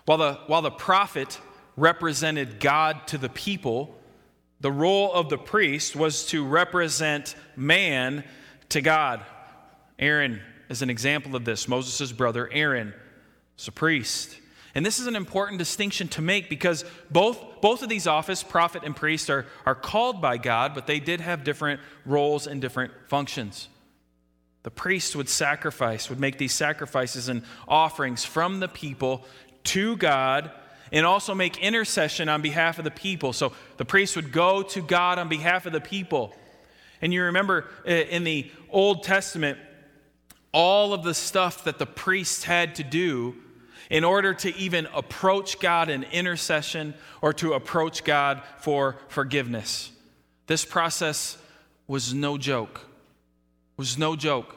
While 0.06 0.17
the, 0.17 0.34
while 0.48 0.62
the 0.62 0.72
prophet 0.72 1.39
represented 1.75 2.60
God 2.60 3.08
to 3.08 3.17
the 3.17 3.29
people, 3.29 3.96
the 4.60 4.72
role 4.72 5.13
of 5.13 5.29
the 5.29 5.38
priest 5.38 5.96
was 5.96 6.25
to 6.27 6.46
represent 6.46 7.36
man 7.56 8.24
to 8.70 8.82
God. 8.82 9.22
Aaron 10.00 10.41
is 10.70 10.82
an 10.82 10.89
example 10.89 11.36
of 11.36 11.46
this. 11.46 11.67
Moses' 11.67 12.12
brother, 12.12 12.50
Aaron, 12.51 12.94
was 13.56 13.67
a 13.67 13.72
priest. 13.72 14.39
And 14.75 14.86
this 14.86 15.00
is 15.00 15.08
an 15.08 15.15
important 15.15 15.60
distinction 15.60 16.08
to 16.10 16.22
make 16.22 16.50
because 16.50 16.86
both, 17.10 17.62
both 17.62 17.82
of 17.82 17.89
these 17.89 18.06
offices, 18.06 18.44
prophet 18.44 18.84
and 18.84 18.96
priest, 18.96 19.29
are, 19.29 19.46
are 19.65 19.75
called 19.75 20.22
by 20.22 20.38
God, 20.38 20.75
but 20.75 20.88
they 20.88 21.00
did 21.00 21.22
have 21.22 21.44
different 21.44 21.82
roles 22.06 22.48
and 22.48 22.62
different 22.62 22.91
functions. 23.08 23.70
The 24.64 24.72
priest 24.72 25.16
would 25.16 25.30
sacrifice, 25.30 26.10
would 26.10 26.20
make 26.20 26.38
these 26.38 26.54
sacrifices 26.54 27.30
and 27.30 27.44
offerings 27.68 28.26
from 28.26 28.60
the 28.60 28.68
people 28.68 29.26
to 29.66 29.96
God 29.98 30.52
and 30.92 31.06
also 31.06 31.36
make 31.36 31.58
intercession 31.58 32.30
on 32.30 32.42
behalf 32.42 32.78
of 32.78 32.84
the 32.84 32.92
people. 32.92 33.34
So 33.34 33.54
the 33.78 33.86
priest 33.86 34.16
would 34.16 34.32
go 34.32 34.64
to 34.64 34.82
God 34.82 35.20
on 35.20 35.30
behalf 35.30 35.66
of 35.66 35.74
the 35.74 35.82
people. 35.82 36.34
And 37.02 37.14
you 37.14 37.24
remember 37.24 37.66
uh, 37.88 37.92
in 37.92 38.24
the 38.24 38.50
Old 38.70 39.04
Testament, 39.04 39.58
all 40.52 40.94
of 40.94 41.04
the 41.04 41.14
stuff 41.14 41.66
that 41.66 41.78
the 41.78 41.86
priest 41.86 42.46
had 42.46 42.76
to 42.76 42.84
do 42.84 43.36
in 43.90 44.04
order 44.04 44.34
to 44.34 44.56
even 44.58 44.88
approach 44.94 45.60
God 45.60 45.90
in 45.90 46.04
intercession 46.04 46.94
or 47.22 47.34
to 47.34 47.54
approach 47.54 48.04
God 48.04 48.42
for 48.60 48.98
forgiveness. 49.08 49.92
This 50.48 50.66
process 50.66 51.38
was 51.88 52.14
no 52.14 52.38
joke. 52.38 52.82
Was 53.78 53.98
no 53.98 54.16
joke. 54.16 54.56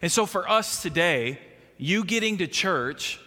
And 0.00 0.10
so 0.10 0.24
for 0.24 0.48
us 0.48 0.82
today, 0.82 1.38
you 1.78 2.04
getting 2.04 2.38
to 2.38 2.46
church, 2.46 3.20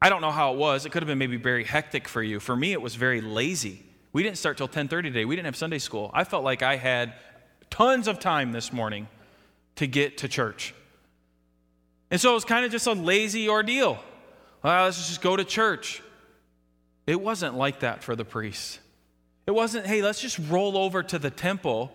I 0.00 0.08
don't 0.08 0.20
know 0.20 0.30
how 0.30 0.52
it 0.52 0.58
was. 0.58 0.84
It 0.84 0.90
could 0.90 1.02
have 1.02 1.08
been 1.08 1.18
maybe 1.18 1.36
very 1.36 1.64
hectic 1.64 2.08
for 2.08 2.22
you. 2.22 2.40
For 2.40 2.56
me, 2.56 2.72
it 2.72 2.82
was 2.82 2.96
very 2.96 3.20
lazy. 3.20 3.82
We 4.12 4.22
didn't 4.22 4.38
start 4.38 4.56
till 4.56 4.68
10:30 4.68 5.02
today. 5.04 5.24
We 5.24 5.36
didn't 5.36 5.46
have 5.46 5.56
Sunday 5.56 5.78
school. 5.78 6.10
I 6.12 6.24
felt 6.24 6.44
like 6.44 6.62
I 6.62 6.76
had 6.76 7.14
tons 7.70 8.08
of 8.08 8.18
time 8.18 8.52
this 8.52 8.72
morning 8.72 9.08
to 9.76 9.86
get 9.86 10.18
to 10.18 10.28
church. 10.28 10.74
And 12.10 12.20
so 12.20 12.32
it 12.32 12.34
was 12.34 12.44
kind 12.44 12.66
of 12.66 12.70
just 12.70 12.86
a 12.86 12.92
lazy 12.92 13.48
ordeal. 13.48 13.98
Well, 14.62 14.84
let's 14.84 15.08
just 15.08 15.22
go 15.22 15.34
to 15.36 15.44
church. 15.44 16.02
It 17.06 17.20
wasn't 17.20 17.56
like 17.56 17.80
that 17.80 18.02
for 18.02 18.14
the 18.14 18.24
priests. 18.24 18.78
It 19.46 19.52
wasn't, 19.52 19.86
hey, 19.86 20.02
let's 20.02 20.20
just 20.20 20.38
roll 20.50 20.76
over 20.76 21.02
to 21.02 21.18
the 21.18 21.30
temple, 21.30 21.92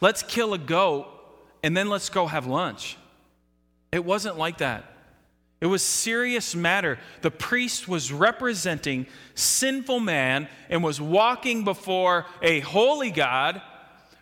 let's 0.00 0.22
kill 0.22 0.54
a 0.54 0.58
goat, 0.58 1.06
and 1.62 1.76
then 1.76 1.88
let's 1.88 2.08
go 2.08 2.26
have 2.26 2.46
lunch. 2.46 2.96
It 3.92 4.04
wasn't 4.04 4.38
like 4.38 4.58
that. 4.58 4.84
It 5.60 5.66
was 5.66 5.82
serious 5.82 6.54
matter. 6.54 6.98
The 7.22 7.32
priest 7.32 7.88
was 7.88 8.12
representing 8.12 9.06
sinful 9.34 9.98
man 10.00 10.48
and 10.70 10.84
was 10.84 11.00
walking 11.00 11.64
before 11.64 12.26
a 12.42 12.60
holy 12.60 13.10
God 13.10 13.60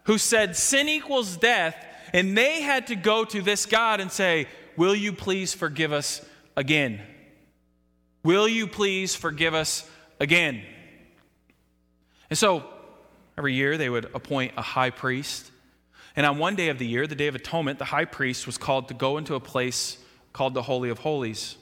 who 0.04 0.16
said 0.18 0.56
sin 0.56 0.88
equals 0.88 1.36
death, 1.36 1.76
and 2.14 2.38
they 2.38 2.62
had 2.62 2.86
to 2.86 2.96
go 2.96 3.24
to 3.24 3.42
this 3.42 3.66
God 3.66 4.00
and 4.00 4.10
say, 4.10 4.46
"Will 4.76 4.94
you 4.94 5.12
please 5.12 5.52
forgive 5.52 5.92
us 5.92 6.24
again? 6.56 7.02
Will 8.22 8.48
you 8.48 8.66
please 8.66 9.14
forgive 9.14 9.52
us 9.52 9.88
again?" 10.18 10.64
And 12.30 12.38
so 12.38 12.64
every 13.36 13.52
year 13.52 13.76
they 13.76 13.90
would 13.90 14.06
appoint 14.14 14.54
a 14.56 14.62
high 14.62 14.90
priest 14.90 15.50
and 16.16 16.24
on 16.24 16.38
one 16.38 16.56
day 16.56 16.70
of 16.70 16.78
the 16.78 16.86
year, 16.86 17.06
the 17.06 17.14
Day 17.14 17.26
of 17.26 17.34
Atonement, 17.34 17.78
the 17.78 17.84
high 17.84 18.06
priest 18.06 18.46
was 18.46 18.56
called 18.56 18.88
to 18.88 18.94
go 18.94 19.18
into 19.18 19.34
a 19.34 19.40
place 19.40 19.98
called 20.32 20.54
the 20.54 20.62
Holy 20.62 20.88
of 20.88 20.98
Holies. 20.98 21.56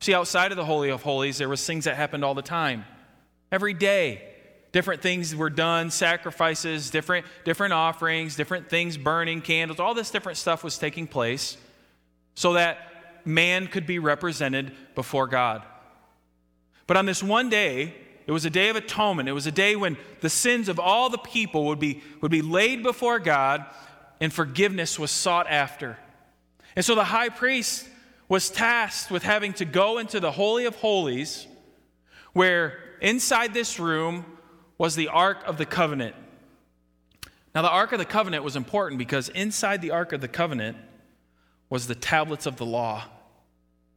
See, 0.00 0.14
outside 0.14 0.50
of 0.50 0.56
the 0.56 0.64
Holy 0.64 0.90
of 0.90 1.02
Holies, 1.02 1.38
there 1.38 1.48
was 1.48 1.64
things 1.64 1.84
that 1.84 1.96
happened 1.96 2.24
all 2.24 2.34
the 2.34 2.42
time. 2.42 2.84
Every 3.52 3.74
day, 3.74 4.22
different 4.72 5.02
things 5.02 5.36
were 5.36 5.50
done, 5.50 5.90
sacrifices, 5.90 6.90
different, 6.90 7.26
different 7.44 7.74
offerings, 7.74 8.36
different 8.36 8.68
things 8.68 8.96
burning, 8.96 9.40
candles, 9.40 9.78
all 9.78 9.94
this 9.94 10.10
different 10.10 10.38
stuff 10.38 10.64
was 10.64 10.78
taking 10.78 11.06
place 11.06 11.56
so 12.34 12.54
that 12.54 12.78
man 13.24 13.66
could 13.66 13.86
be 13.86 13.98
represented 13.98 14.72
before 14.94 15.26
God. 15.26 15.62
But 16.86 16.96
on 16.96 17.06
this 17.06 17.22
one 17.22 17.48
day, 17.48 17.94
it 18.26 18.32
was 18.32 18.44
a 18.44 18.50
day 18.50 18.68
of 18.70 18.76
atonement. 18.76 19.28
It 19.28 19.32
was 19.32 19.46
a 19.46 19.52
day 19.52 19.76
when 19.76 19.96
the 20.20 20.30
sins 20.30 20.68
of 20.68 20.78
all 20.78 21.10
the 21.10 21.18
people 21.18 21.66
would 21.66 21.78
be, 21.78 22.02
would 22.20 22.30
be 22.30 22.42
laid 22.42 22.82
before 22.82 23.18
God 23.18 23.64
and 24.20 24.32
forgiveness 24.32 24.98
was 24.98 25.10
sought 25.10 25.46
after. 25.48 25.98
And 26.76 26.84
so 26.84 26.94
the 26.94 27.04
high 27.04 27.28
priest 27.28 27.86
was 28.28 28.48
tasked 28.48 29.10
with 29.10 29.22
having 29.22 29.52
to 29.54 29.64
go 29.64 29.98
into 29.98 30.20
the 30.20 30.32
Holy 30.32 30.64
of 30.64 30.76
Holies, 30.76 31.46
where 32.32 32.78
inside 33.00 33.52
this 33.52 33.78
room 33.78 34.24
was 34.78 34.96
the 34.96 35.08
Ark 35.08 35.42
of 35.46 35.58
the 35.58 35.66
Covenant. 35.66 36.16
Now, 37.54 37.62
the 37.62 37.70
Ark 37.70 37.92
of 37.92 37.98
the 37.98 38.04
Covenant 38.04 38.42
was 38.42 38.56
important 38.56 38.98
because 38.98 39.28
inside 39.28 39.80
the 39.82 39.92
Ark 39.92 40.12
of 40.12 40.20
the 40.20 40.28
Covenant 40.28 40.76
was 41.70 41.86
the 41.86 41.94
tablets 41.94 42.46
of 42.46 42.56
the 42.56 42.66
law, 42.66 43.04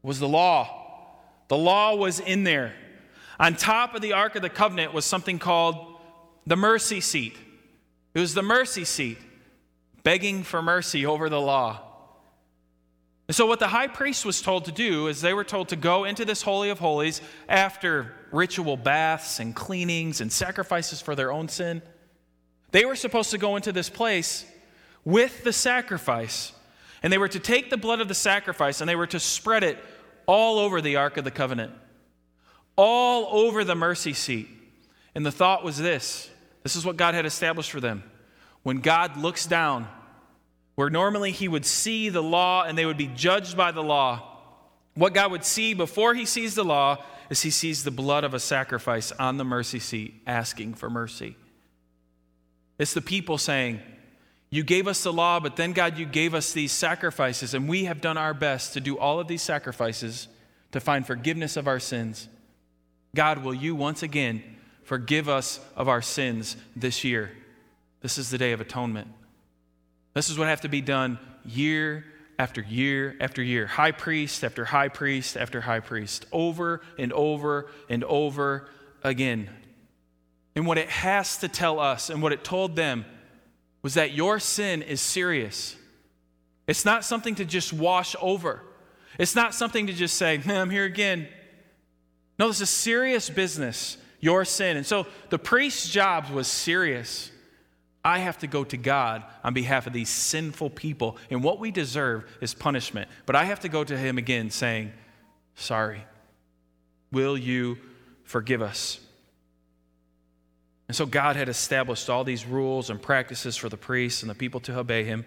was 0.03 0.19
the 0.19 0.27
law. 0.27 0.84
The 1.48 1.57
law 1.57 1.96
was 1.96 2.19
in 2.19 2.43
there. 2.43 2.74
On 3.39 3.56
top 3.56 3.94
of 3.94 4.01
the 4.01 4.13
Ark 4.13 4.36
of 4.36 4.41
the 4.41 4.50
Covenant 4.50 4.94
was 4.94 5.06
something 5.06 5.39
called 5.39 5.96
the 6.46 6.56
mercy 6.56 7.01
seat. 7.01 7.36
It 8.13 8.20
was 8.20 8.34
the 8.34 8.41
mercy 8.41 8.84
seat, 8.84 9.20
begging 10.03 10.44
for 10.44 10.62
mercy 10.62 11.06
over 11.06 11.29
the 11.29 11.39
law. 11.39 11.84
And 13.27 13.36
so, 13.36 13.46
what 13.46 13.60
the 13.60 13.67
high 13.67 13.88
priest 13.88 14.25
was 14.25 14.41
told 14.41 14.65
to 14.65 14.72
do 14.72 15.08
is 15.08 15.22
they 15.22 15.34
were 15.34 15.44
told 15.44 15.70
to 15.70 15.75
go 15.75 16.06
into 16.06 16.24
this 16.24 16.41
Holy 16.41 16.70
of 16.70 16.79
Holies 16.79 17.22
after 17.50 18.13
ritual 18.32 18.77
baths 18.77 19.39
and 19.39 19.56
cleanings 19.56 20.22
and 20.22 20.32
sacrifices 20.32 21.01
for 21.01 21.13
their 21.13 21.32
own 21.32 21.50
sin. 21.50 21.82
They 22.72 22.86
were 22.86 22.96
supposed 22.96 23.32
to 23.32 23.38
go 23.38 23.56
into 23.56 23.72
this 23.72 23.89
place 23.89 24.46
with 25.03 25.44
the 25.44 25.53
sacrifice, 25.53 26.53
and 27.03 27.12
they 27.12 27.17
were 27.17 27.27
to 27.27 27.39
take 27.39 27.70
the 27.70 27.77
blood 27.77 28.00
of 28.01 28.08
the 28.08 28.15
sacrifice 28.15 28.82
and 28.82 28.89
they 28.89 28.96
were 28.96 29.08
to 29.08 29.20
spread 29.20 29.63
it 29.63 29.77
all 30.25 30.60
over 30.60 30.82
the 30.82 30.96
Ark 30.96 31.17
of 31.17 31.24
the 31.24 31.32
Covenant 31.32 31.74
all 32.77 33.27
over 33.46 33.63
the 33.63 33.75
mercy 33.75 34.13
seat. 34.13 34.48
And 35.13 35.25
the 35.25 35.31
thought 35.31 35.63
was 35.63 35.77
this 35.77 36.29
this 36.63 36.75
is 36.75 36.86
what 36.86 36.98
God 36.98 37.13
had 37.13 37.25
established 37.25 37.72
for 37.72 37.81
them. 37.81 38.03
When 38.63 38.79
God 38.79 39.17
looks 39.17 39.46
down, 39.46 39.88
where 40.75 40.89
normally 40.89 41.31
he 41.31 41.48
would 41.48 41.65
see 41.65 42.10
the 42.10 42.24
law 42.24 42.63
and 42.63 42.77
they 42.77 42.86
would 42.86 42.98
be 42.98 43.07
judged 43.07 43.57
by 43.57 43.72
the 43.72 43.84
law, 43.84 44.38
what 44.93 45.13
God 45.13 45.31
would 45.31 45.43
see 45.43 45.74
before 45.74 46.13
he 46.13 46.25
sees 46.25 46.55
the 46.55 46.63
law 46.63 47.03
is 47.29 47.41
he 47.41 47.51
sees 47.51 47.84
the 47.84 47.91
blood 47.91 48.24
of 48.24 48.34
a 48.34 48.39
sacrifice 48.39 49.12
on 49.13 49.38
the 49.38 49.43
mercy 49.43 49.79
seat 49.79 50.22
asking 50.25 50.74
for 50.74 50.89
mercy. 50.89 51.36
It's 52.77 52.93
the 52.93 53.01
people 53.01 53.38
saying, 53.38 53.79
You 54.50 54.63
gave 54.63 54.88
us 54.88 55.03
the 55.03 55.13
law, 55.13 55.39
but 55.39 55.55
then, 55.55 55.74
God, 55.74 55.98
you 55.98 56.05
gave 56.05 56.34
us 56.34 56.51
these 56.51 56.72
sacrifices, 56.72 57.53
and 57.53 57.67
we 57.67 57.86
have 57.86 58.01
done 58.01 58.17
our 58.17 58.34
best 58.34 58.74
to 58.74 58.79
do 58.79 58.98
all 58.98 59.19
of 59.19 59.27
these 59.27 59.41
sacrifices 59.41 60.27
to 60.72 60.79
find 60.79 61.05
forgiveness 61.05 61.57
of 61.57 61.67
our 61.67 61.79
sins. 61.79 62.27
God, 63.17 63.43
will 63.43 63.55
you 63.55 63.74
once 63.74 64.03
again 64.03 64.43
forgive 64.83 65.27
us 65.27 65.59
of 65.75 65.88
our 65.88 66.03
sins 66.03 66.55
this 66.75 67.03
year? 67.03 67.31
This 68.01 68.19
is 68.19 68.29
the 68.29 68.38
day 68.38 68.51
of 68.51 68.62
atonement. 68.62 69.07
This 70.13 70.29
is 70.29 70.38
what 70.38 70.47
have 70.47 70.62
to 70.62 70.69
be 70.69 70.81
done 70.81 71.17
year 71.43 72.05
after 72.38 72.62
year 72.62 73.15
after 73.19 73.41
year, 73.41 73.65
high 73.65 73.89
priest 73.89 74.43
after 74.43 74.65
high 74.65 74.89
priest 74.89 75.36
after 75.36 75.62
high 75.62 75.79
priest, 75.79 76.27
over 76.31 76.81
and 77.00 77.12
over 77.12 77.71
and 77.89 78.03
over 78.03 78.69
again. 79.03 79.50
And 80.55 80.67
what 80.67 80.77
it 80.77 80.89
has 80.89 81.39
to 81.39 81.47
tell 81.47 81.79
us 81.79 82.12
and 82.12 82.21
what 82.21 82.33
it 82.33 82.43
told 82.43 82.75
them 82.75 83.03
was 83.81 83.95
that 83.95 84.12
your 84.12 84.38
sin 84.38 84.83
is 84.83 85.01
serious. 85.01 85.75
It's 86.67 86.86
not 86.86 87.03
something 87.03 87.33
to 87.33 87.45
just 87.45 87.74
wash 87.74 88.15
over. 88.21 88.62
It's 89.17 89.36
not 89.36 89.55
something 89.55 89.88
to 89.88 89.93
just 89.93 90.17
say, 90.17 90.39
I'm 90.45 90.69
here 90.69 90.86
again. 90.86 91.27
No, 92.39 92.48
this 92.48 92.62
is 92.62 92.70
serious 92.70 93.29
business, 93.29 93.98
your 94.20 94.46
sin. 94.46 94.77
And 94.77 94.86
so 94.86 95.08
the 95.29 95.39
priest's 95.39 95.89
job 95.89 96.29
was 96.29 96.48
serious. 96.48 97.32
I 98.03 98.20
have 98.20 98.38
to 98.39 98.48
go 98.48 98.63
to 98.63 98.77
God 98.77 99.24
on 99.44 99.53
behalf 99.53 99.88
of 99.88 99.94
these 99.94 100.10
sinful 100.10 100.70
people, 100.72 101.17
and 101.29 101.44
what 101.44 101.60
we 101.60 101.72
deserve 101.72 102.25
is 102.39 102.53
punishment. 102.53 103.10
But 103.25 103.36
I 103.36 103.44
have 103.46 103.62
to 103.62 103.70
go 103.70 103.84
to 103.84 103.98
Him 103.98 104.17
again 104.17 104.50
saying, 104.50 104.94
Sorry. 105.56 106.03
Will 107.12 107.38
you 107.38 107.77
forgive 108.24 108.62
us? 108.62 109.00
And 110.88 110.96
so 110.96 111.06
God 111.06 111.36
had 111.36 111.50
established 111.50 112.10
all 112.10 112.24
these 112.24 112.46
rules 112.46 112.89
and 112.89 113.01
practices 113.01 113.58
for 113.58 113.70
the 113.70 113.77
priests 113.77 114.22
and 114.22 114.29
the 114.29 114.36
people 114.36 114.60
to 114.62 114.77
obey 114.77 115.03
Him. 115.03 115.25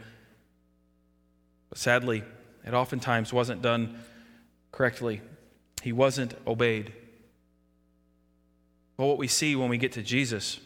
But 1.69 1.79
sadly, 1.79 2.23
it 2.67 2.75
oftentimes 2.75 3.33
wasn't 3.33 3.62
done 3.62 3.99
correctly. 4.73 5.21
He 5.83 5.93
wasn't 5.93 6.35
obeyed. 6.47 6.93
But 9.00 9.07
what 9.07 9.16
we 9.16 9.28
see 9.28 9.57
when 9.57 9.71
we 9.71 9.78
get 9.78 9.92
to 9.92 10.02
Jesus 10.02 10.61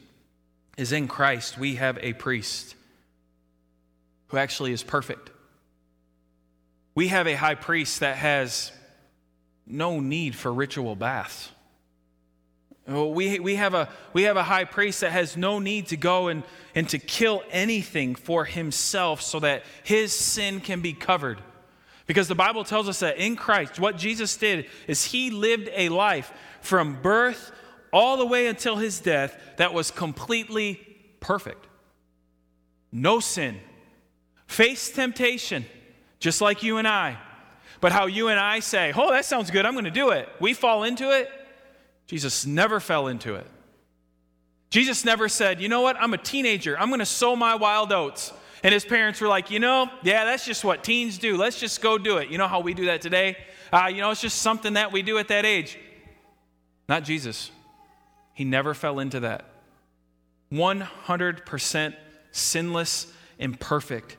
is 0.76 0.91
in 0.91 1.07
Christ, 1.07 1.57
we 1.57 1.76
have 1.76 2.00
a 2.03 2.14
priest 2.14 2.75
who 4.26 4.38
actually 4.38 4.73
is 4.73 4.83
perfect. 4.83 5.31
We 6.97 7.07
have 7.07 7.29
a 7.29 7.37
high 7.37 7.55
priest 7.55 8.00
that 8.00 8.17
has 8.17 8.73
no 9.69 10.00
need 10.00 10.35
for 10.35 10.53
ritual 10.53 10.97
baths. 10.97 11.49
We, 12.88 13.38
we, 13.38 13.55
have 13.55 13.73
a, 13.73 13.88
we 14.12 14.25
have 14.25 14.37
a 14.37 14.43
high 14.43 14.64
priest 14.64 15.03
that 15.03 15.12
has 15.12 15.37
no 15.37 15.61
need 15.61 15.87
to 15.87 15.97
go 15.97 16.26
and, 16.26 16.43
and 16.75 16.88
to 16.88 16.99
kill 16.99 17.45
anything 17.53 18.17
for 18.17 18.45
himself 18.45 19.23
so 19.23 19.38
that 19.38 19.62
his 19.85 20.12
sin 20.12 20.59
can 20.59 20.81
be 20.81 20.93
covered. 20.93 21.41
Because 22.09 22.26
the 22.26 22.35
Bible 22.35 22.64
tells 22.64 22.88
us 22.88 22.99
that 22.99 23.17
in 23.17 23.37
Christ, 23.37 23.79
what 23.79 23.97
Jesus 23.97 24.37
did 24.37 24.67
is 24.88 25.05
he 25.05 25.31
lived 25.31 25.71
a 25.73 25.88
life 25.88 26.33
from 26.62 27.00
birth 27.00 27.53
all 27.95 28.17
the 28.17 28.27
way 28.27 28.49
until 28.49 28.77
his 28.77 29.01
death 29.01 29.39
that 29.57 29.73
was 29.73 29.91
completely 29.93 30.75
perfect. 31.21 31.67
No 32.91 33.21
sin. 33.21 33.59
Faced 34.47 34.97
temptation, 34.97 35.65
just 36.19 36.41
like 36.41 36.63
you 36.63 36.77
and 36.77 36.87
I. 36.87 37.17
But 37.81 37.93
how 37.93 38.07
you 38.07 38.29
and 38.29 38.39
I 38.39 38.61
say, 38.61 38.93
oh, 38.95 39.13
that 39.13 39.25
sounds 39.25 39.51
good, 39.51 39.65
I'm 39.65 39.73
going 39.73 39.85
to 39.85 39.91
do 39.91 40.11
it. 40.11 40.29
We 40.41 40.55
fall 40.55 40.83
into 40.83 41.17
it. 41.17 41.31
Jesus 42.07 42.45
never 42.45 42.81
fell 42.81 43.07
into 43.07 43.37
it. 43.37 43.47
Jesus 44.71 45.05
never 45.05 45.29
said, 45.29 45.61
you 45.61 45.69
know 45.69 45.81
what, 45.81 45.97
I'm 45.99 46.15
a 46.15 46.19
teenager, 46.19 46.77
I'm 46.79 46.89
going 46.89 46.99
to 46.99 47.07
sow 47.07 47.37
my 47.37 47.55
wild 47.55 47.93
oats. 47.93 48.33
And 48.65 48.73
his 48.73 48.85
parents 48.85 49.21
were 49.21 49.29
like, 49.29 49.51
you 49.51 49.61
know, 49.61 49.89
yeah, 50.03 50.25
that's 50.25 50.45
just 50.45 50.65
what 50.65 50.83
teens 50.83 51.19
do. 51.19 51.37
Let's 51.37 51.61
just 51.61 51.81
go 51.83 51.99
do 51.99 52.17
it. 52.17 52.31
You 52.31 52.39
know 52.39 52.49
how 52.49 52.61
we 52.61 52.73
do 52.73 52.87
that 52.87 53.03
today? 53.03 53.37
Uh, 53.71 53.89
you 53.93 54.01
know, 54.01 54.11
it's 54.11 54.23
just 54.23 54.41
something 54.41 54.73
that 54.73 54.91
we 54.91 55.03
do 55.03 55.19
at 55.19 55.29
that 55.29 55.45
age. 55.45 55.79
Not 56.89 57.05
Jesus. 57.05 57.51
He 58.35 58.45
never 58.45 58.75
fell 58.75 58.99
into 58.99 59.21
that. 59.21 59.45
100% 60.53 61.95
sinless 62.33 63.07
and 63.38 63.59
perfect. 63.59 64.17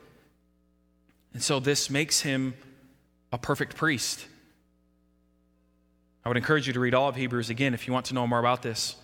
And 1.34 1.44
so 1.44 1.60
this 1.60 1.90
makes 1.90 2.22
him 2.22 2.56
a 3.32 3.38
perfect 3.38 3.76
priest. 3.76 4.26
I 6.24 6.30
would 6.30 6.38
encourage 6.38 6.66
you 6.66 6.74
to 6.74 6.80
read 6.80 6.94
all 6.94 7.10
of 7.10 7.16
Hebrews 7.16 7.50
again 7.50 7.74
if 7.74 7.88
you 7.88 7.94
want 7.94 8.08
to 8.08 8.14
know 8.16 8.26
more 8.26 8.40
about 8.40 8.62
this. 8.62 8.96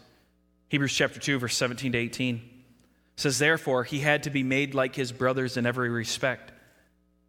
Hebrews 0.69 0.93
chapter 0.93 1.19
2, 1.19 1.37
verse 1.39 1.55
17 1.55 1.91
to 1.91 1.97
18 1.97 2.41
says, 3.17 3.37
Therefore, 3.37 3.83
he 3.83 3.99
had 3.99 4.23
to 4.23 4.29
be 4.29 4.41
made 4.41 4.73
like 4.73 4.95
his 4.95 5.11
brothers 5.11 5.57
in 5.57 5.65
every 5.65 5.89
respect, 5.89 6.51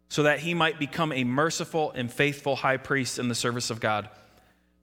so 0.09 0.23
that 0.23 0.39
he 0.39 0.53
might 0.53 0.79
become 0.79 1.11
a 1.11 1.23
merciful 1.23 1.91
and 1.91 2.11
faithful 2.11 2.55
high 2.55 2.77
priest 2.77 3.19
in 3.19 3.27
the 3.27 3.35
service 3.35 3.69
of 3.69 3.79
God, 3.79 4.09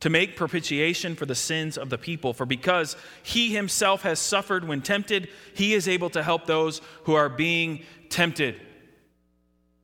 to 0.01 0.11
make 0.11 0.37
propitiation 0.37 1.15
for 1.15 1.27
the 1.27 1.35
sins 1.35 1.77
of 1.77 1.91
the 1.91 1.99
people. 1.99 2.33
For 2.33 2.47
because 2.47 2.97
he 3.23 3.55
himself 3.55 4.03
has 4.03 4.19
suffered 4.19 4.67
when 4.67 4.81
tempted, 4.81 5.29
he 5.55 5.75
is 5.75 5.87
able 5.87 6.11
to 6.11 6.23
help 6.23 6.47
those 6.47 6.81
who 7.05 7.15
are 7.15 7.29
being 7.29 7.83
tempted. 8.09 8.61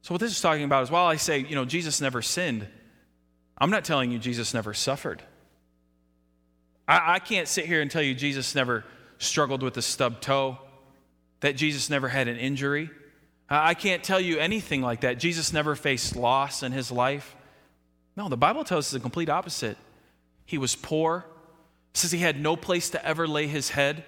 So, 0.02 0.14
what 0.14 0.20
this 0.20 0.33
is 0.33 0.40
talking 0.40 0.64
about 0.64 0.85
is 0.85 0.90
while 0.90 1.07
I 1.07 1.16
say, 1.16 1.40
you 1.40 1.55
know, 1.55 1.64
Jesus 1.64 2.00
never 2.00 2.22
sinned, 2.22 2.66
I'm 3.59 3.70
not 3.70 3.85
telling 3.85 4.11
you 4.11 4.18
Jesus 4.18 4.55
never 4.55 4.72
suffered. 4.72 5.22
I, 6.88 7.14
I 7.14 7.18
can't 7.18 7.48
sit 7.48 7.66
here 7.66 7.83
and 7.83 7.90
tell 7.90 8.02
you 8.02 8.14
Jesus 8.14 8.55
never 8.55 8.85
struggled 9.18 9.62
with 9.62 9.76
a 9.76 9.83
stub 9.83 10.20
toe 10.20 10.59
that 11.40 11.57
Jesus 11.57 11.90
never 11.90 12.09
had 12.09 12.29
an 12.29 12.37
injury. 12.37 12.90
I 13.48 13.74
can't 13.74 14.02
tell 14.02 14.20
you 14.20 14.38
anything 14.38 14.83
like 14.83 15.02
that. 15.02 15.18
Jesus 15.18 15.52
never 15.52 15.76
faced 15.76 16.16
loss 16.16 16.62
in 16.62 16.72
his 16.72 16.90
life. 16.90 17.37
No, 18.16 18.29
the 18.29 18.37
Bible 18.37 18.64
tells 18.64 18.87
us 18.87 18.90
the 18.92 19.00
complete 19.00 19.29
opposite. 19.29 19.76
He 20.46 20.59
was 20.59 20.74
poor. 20.74 21.26
Says 21.92 22.12
he 22.12 22.18
had 22.18 22.40
no 22.40 22.56
place 22.56 22.90
to 22.90 23.04
ever 23.04 23.26
lay 23.26 23.46
his 23.46 23.70
head. 23.70 24.04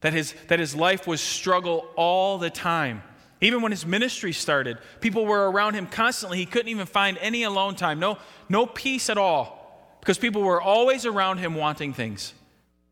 That 0.00 0.12
his, 0.12 0.34
that 0.48 0.58
his 0.58 0.74
life 0.74 1.06
was 1.06 1.20
struggle 1.20 1.86
all 1.96 2.38
the 2.38 2.50
time. 2.50 3.02
Even 3.40 3.60
when 3.60 3.72
his 3.72 3.84
ministry 3.84 4.32
started, 4.32 4.78
people 5.00 5.26
were 5.26 5.50
around 5.50 5.74
him 5.74 5.86
constantly. 5.86 6.38
He 6.38 6.46
couldn't 6.46 6.68
even 6.68 6.86
find 6.86 7.18
any 7.18 7.42
alone 7.42 7.74
time, 7.74 7.98
no, 7.98 8.18
no 8.48 8.64
peace 8.64 9.10
at 9.10 9.18
all, 9.18 9.96
because 10.00 10.16
people 10.16 10.42
were 10.42 10.62
always 10.62 11.04
around 11.04 11.38
him 11.38 11.54
wanting 11.54 11.92
things. 11.92 12.32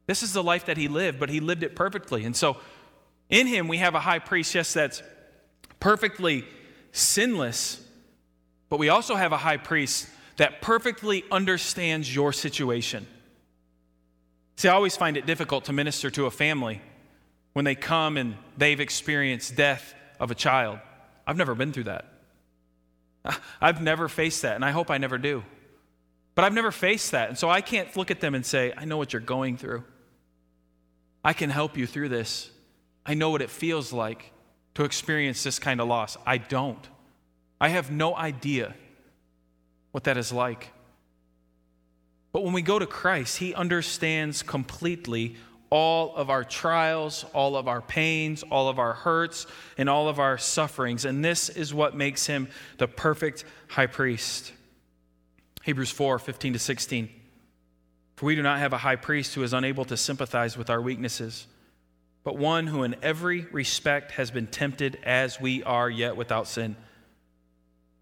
This 0.06 0.22
is 0.22 0.32
the 0.32 0.42
life 0.42 0.66
that 0.66 0.76
he 0.76 0.88
lived, 0.88 1.18
but 1.18 1.30
he 1.30 1.40
lived 1.40 1.62
it 1.62 1.76
perfectly. 1.76 2.24
And 2.24 2.36
so 2.36 2.58
in 3.30 3.46
him, 3.46 3.68
we 3.68 3.78
have 3.78 3.94
a 3.94 4.00
high 4.00 4.18
priest, 4.18 4.54
yes, 4.54 4.72
that's 4.74 5.02
perfectly 5.80 6.44
sinless, 6.90 7.82
but 8.68 8.78
we 8.78 8.88
also 8.90 9.14
have 9.14 9.32
a 9.32 9.38
high 9.38 9.56
priest 9.56 10.06
that 10.36 10.60
perfectly 10.60 11.24
understands 11.30 12.14
your 12.14 12.32
situation. 12.32 13.06
See, 14.56 14.68
I 14.68 14.74
always 14.74 14.96
find 14.96 15.16
it 15.16 15.26
difficult 15.26 15.64
to 15.66 15.72
minister 15.72 16.10
to 16.10 16.26
a 16.26 16.30
family 16.30 16.80
when 17.52 17.64
they 17.64 17.74
come 17.74 18.16
and 18.16 18.36
they've 18.56 18.80
experienced 18.80 19.56
death 19.56 19.94
of 20.20 20.30
a 20.30 20.34
child. 20.34 20.78
I've 21.26 21.36
never 21.36 21.54
been 21.54 21.72
through 21.72 21.84
that. 21.84 22.06
I've 23.60 23.82
never 23.82 24.08
faced 24.08 24.42
that, 24.42 24.56
and 24.56 24.64
I 24.64 24.70
hope 24.70 24.90
I 24.90 24.98
never 24.98 25.18
do. 25.18 25.42
But 26.34 26.44
I've 26.44 26.54
never 26.54 26.72
faced 26.72 27.12
that, 27.12 27.28
and 27.28 27.38
so 27.38 27.50
I 27.50 27.60
can't 27.60 27.94
look 27.96 28.10
at 28.10 28.20
them 28.20 28.34
and 28.34 28.44
say, 28.44 28.72
I 28.76 28.84
know 28.84 28.96
what 28.96 29.12
you're 29.12 29.20
going 29.20 29.56
through. 29.56 29.84
I 31.24 31.32
can 31.32 31.50
help 31.50 31.76
you 31.76 31.86
through 31.86 32.08
this. 32.08 32.50
I 33.04 33.14
know 33.14 33.30
what 33.30 33.42
it 33.42 33.50
feels 33.50 33.92
like 33.92 34.32
to 34.74 34.84
experience 34.84 35.42
this 35.42 35.58
kind 35.58 35.80
of 35.80 35.88
loss. 35.88 36.16
I 36.26 36.38
don't. 36.38 36.88
I 37.60 37.68
have 37.68 37.90
no 37.90 38.16
idea 38.16 38.74
what 39.92 40.04
that 40.04 40.16
is 40.16 40.32
like. 40.32 40.72
But 42.32 42.44
when 42.44 42.52
we 42.52 42.62
go 42.62 42.78
to 42.78 42.86
Christ, 42.86 43.38
He 43.38 43.54
understands 43.54 44.42
completely 44.42 45.36
all 45.70 46.14
of 46.16 46.28
our 46.28 46.44
trials, 46.44 47.24
all 47.32 47.56
of 47.56 47.68
our 47.68 47.80
pains, 47.80 48.42
all 48.42 48.68
of 48.68 48.78
our 48.78 48.92
hurts, 48.92 49.46
and 49.78 49.88
all 49.88 50.08
of 50.08 50.18
our 50.18 50.36
sufferings. 50.36 51.04
And 51.04 51.24
this 51.24 51.48
is 51.48 51.72
what 51.72 51.96
makes 51.96 52.26
Him 52.26 52.48
the 52.78 52.88
perfect 52.88 53.44
high 53.68 53.86
priest. 53.86 54.52
Hebrews 55.62 55.90
4 55.90 56.18
15 56.18 56.54
to 56.54 56.58
16. 56.58 57.08
For 58.16 58.26
we 58.26 58.34
do 58.34 58.42
not 58.42 58.58
have 58.58 58.72
a 58.72 58.78
high 58.78 58.96
priest 58.96 59.34
who 59.34 59.42
is 59.42 59.52
unable 59.52 59.84
to 59.86 59.96
sympathize 59.96 60.56
with 60.58 60.68
our 60.68 60.80
weaknesses 60.80 61.46
but 62.24 62.36
one 62.36 62.68
who 62.68 62.82
in 62.84 62.96
every 63.02 63.46
respect 63.52 64.12
has 64.12 64.30
been 64.30 64.46
tempted 64.46 64.98
as 65.04 65.40
we 65.40 65.62
are, 65.64 65.90
yet 65.90 66.16
without 66.16 66.46
sin. 66.46 66.76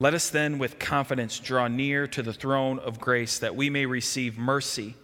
Let 0.00 0.14
us 0.14 0.30
then 0.30 0.58
with 0.58 0.78
confidence 0.78 1.38
draw 1.38 1.68
near 1.68 2.06
to 2.08 2.22
the 2.22 2.32
throne 2.32 2.78
of 2.78 2.98
grace 2.98 3.38
that 3.40 3.54
we 3.54 3.68
may 3.68 3.84
receive 3.84 4.38
mercy 4.38 4.94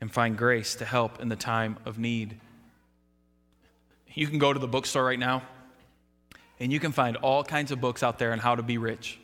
and 0.00 0.12
find 0.12 0.36
grace 0.36 0.74
to 0.76 0.84
help 0.84 1.20
in 1.22 1.30
the 1.30 1.36
time 1.36 1.78
of 1.86 1.98
need. 1.98 2.38
You 4.12 4.26
can 4.26 4.38
go 4.38 4.52
to 4.52 4.58
the 4.58 4.68
bookstore 4.68 5.04
right 5.04 5.18
now 5.18 5.42
and 6.60 6.70
you 6.70 6.78
can 6.78 6.92
find 6.92 7.16
all 7.16 7.42
kinds 7.42 7.72
of 7.72 7.80
books 7.80 8.02
out 8.02 8.18
there 8.18 8.32
on 8.32 8.38
how 8.38 8.54
to 8.54 8.62
be 8.62 8.76
rich. 8.76 9.18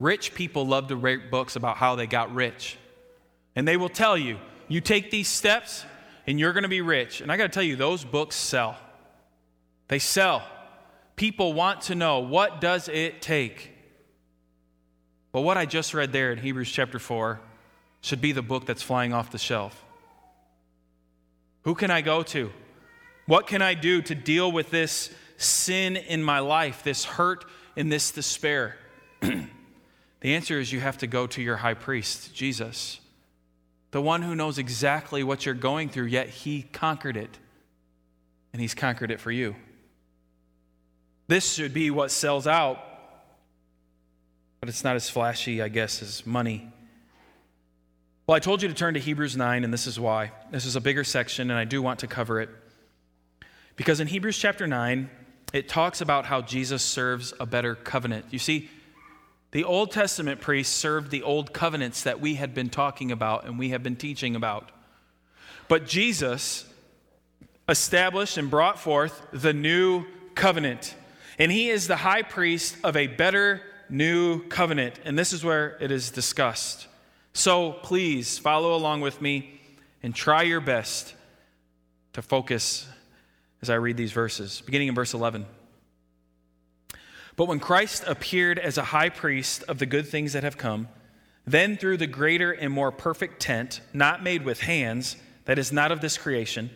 Rich 0.00 0.34
people 0.34 0.66
love 0.66 0.88
to 0.88 0.96
write 0.96 1.30
books 1.30 1.54
about 1.54 1.76
how 1.76 1.94
they 1.94 2.08
got 2.08 2.34
rich. 2.34 2.76
And 3.54 3.68
they 3.68 3.76
will 3.76 3.88
tell 3.88 4.18
you, 4.18 4.38
you 4.66 4.80
take 4.80 5.10
these 5.10 5.28
steps, 5.28 5.84
and 6.26 6.40
you're 6.40 6.52
going 6.52 6.64
to 6.64 6.68
be 6.68 6.80
rich. 6.80 7.20
And 7.20 7.30
I 7.30 7.36
got 7.36 7.44
to 7.44 7.48
tell 7.50 7.62
you, 7.62 7.76
those 7.76 8.04
books 8.04 8.34
sell. 8.34 8.76
They 9.88 9.98
sell. 10.00 10.42
People 11.16 11.52
want 11.52 11.82
to 11.82 11.94
know 11.94 12.20
what 12.20 12.60
does 12.60 12.88
it 12.88 13.22
take? 13.22 13.72
But 15.32 15.42
what 15.42 15.56
I 15.56 15.66
just 15.66 15.94
read 15.94 16.12
there 16.12 16.32
in 16.32 16.38
Hebrews 16.38 16.70
chapter 16.70 16.98
4 16.98 17.40
should 18.00 18.20
be 18.20 18.32
the 18.32 18.42
book 18.42 18.66
that's 18.66 18.82
flying 18.82 19.12
off 19.12 19.30
the 19.30 19.38
shelf. 19.38 19.84
Who 21.62 21.74
can 21.74 21.90
I 21.90 22.02
go 22.02 22.22
to? 22.22 22.52
What 23.26 23.46
can 23.46 23.62
I 23.62 23.74
do 23.74 24.02
to 24.02 24.14
deal 24.14 24.52
with 24.52 24.70
this 24.70 25.10
sin 25.36 25.96
in 25.96 26.22
my 26.22 26.40
life, 26.40 26.82
this 26.82 27.04
hurt 27.04 27.44
and 27.76 27.90
this 27.90 28.10
despair? 28.10 28.76
the 29.20 29.48
answer 30.22 30.60
is 30.60 30.72
you 30.72 30.80
have 30.80 30.98
to 30.98 31.06
go 31.06 31.26
to 31.28 31.42
your 31.42 31.56
high 31.56 31.74
priest, 31.74 32.34
Jesus, 32.34 33.00
the 33.92 34.02
one 34.02 34.22
who 34.22 34.34
knows 34.34 34.58
exactly 34.58 35.22
what 35.22 35.46
you're 35.46 35.54
going 35.54 35.88
through, 35.88 36.06
yet 36.06 36.28
he 36.28 36.62
conquered 36.62 37.16
it. 37.16 37.38
And 38.52 38.60
he's 38.60 38.74
conquered 38.74 39.10
it 39.10 39.20
for 39.20 39.32
you. 39.32 39.56
This 41.26 41.54
should 41.54 41.72
be 41.72 41.90
what 41.90 42.10
sells 42.10 42.46
out, 42.46 42.78
but 44.60 44.68
it's 44.68 44.84
not 44.84 44.96
as 44.96 45.08
flashy, 45.08 45.62
I 45.62 45.68
guess, 45.68 46.02
as 46.02 46.26
money. 46.26 46.70
Well, 48.26 48.36
I 48.36 48.40
told 48.40 48.62
you 48.62 48.68
to 48.68 48.74
turn 48.74 48.94
to 48.94 49.00
Hebrews 49.00 49.36
9, 49.36 49.64
and 49.64 49.72
this 49.72 49.86
is 49.86 50.00
why. 50.00 50.32
This 50.50 50.64
is 50.64 50.76
a 50.76 50.80
bigger 50.80 51.04
section, 51.04 51.50
and 51.50 51.58
I 51.58 51.64
do 51.64 51.82
want 51.82 52.00
to 52.00 52.06
cover 52.06 52.40
it. 52.40 52.50
Because 53.76 54.00
in 54.00 54.06
Hebrews 54.06 54.38
chapter 54.38 54.66
9, 54.66 55.10
it 55.52 55.68
talks 55.68 56.00
about 56.00 56.26
how 56.26 56.40
Jesus 56.40 56.82
serves 56.82 57.32
a 57.38 57.46
better 57.46 57.74
covenant. 57.74 58.26
You 58.30 58.38
see, 58.38 58.68
the 59.54 59.62
Old 59.62 59.92
Testament 59.92 60.40
priests 60.40 60.74
served 60.74 61.12
the 61.12 61.22
old 61.22 61.52
covenants 61.52 62.02
that 62.02 62.20
we 62.20 62.34
had 62.34 62.54
been 62.54 62.70
talking 62.70 63.12
about 63.12 63.44
and 63.44 63.56
we 63.56 63.68
have 63.68 63.84
been 63.84 63.94
teaching 63.94 64.34
about. 64.34 64.72
But 65.68 65.86
Jesus 65.86 66.66
established 67.68 68.36
and 68.36 68.50
brought 68.50 68.80
forth 68.80 69.22
the 69.32 69.52
new 69.52 70.06
covenant. 70.34 70.96
And 71.38 71.50
he 71.50 71.70
is 71.70 71.88
the 71.88 71.96
high 71.96 72.22
priest 72.22 72.76
of 72.84 72.96
a 72.96 73.06
better 73.06 73.60
new 73.88 74.42
covenant. 74.48 75.00
And 75.04 75.18
this 75.18 75.32
is 75.32 75.44
where 75.44 75.76
it 75.80 75.90
is 75.90 76.10
discussed. 76.10 76.86
So 77.32 77.72
please 77.72 78.38
follow 78.38 78.74
along 78.74 79.00
with 79.00 79.20
me 79.20 79.60
and 80.02 80.14
try 80.14 80.42
your 80.42 80.60
best 80.60 81.14
to 82.12 82.22
focus 82.22 82.86
as 83.62 83.70
I 83.70 83.74
read 83.74 83.96
these 83.96 84.12
verses, 84.12 84.62
beginning 84.64 84.88
in 84.88 84.94
verse 84.94 85.14
11. 85.14 85.46
But 87.36 87.48
when 87.48 87.58
Christ 87.58 88.04
appeared 88.06 88.58
as 88.58 88.78
a 88.78 88.84
high 88.84 89.08
priest 89.08 89.64
of 89.64 89.78
the 89.78 89.86
good 89.86 90.06
things 90.06 90.34
that 90.34 90.44
have 90.44 90.56
come, 90.56 90.88
then 91.46 91.76
through 91.76 91.96
the 91.96 92.06
greater 92.06 92.52
and 92.52 92.72
more 92.72 92.92
perfect 92.92 93.40
tent, 93.40 93.80
not 93.92 94.22
made 94.22 94.44
with 94.44 94.60
hands, 94.60 95.16
that 95.46 95.58
is 95.58 95.72
not 95.72 95.90
of 95.90 96.00
this 96.00 96.16
creation, 96.16 96.70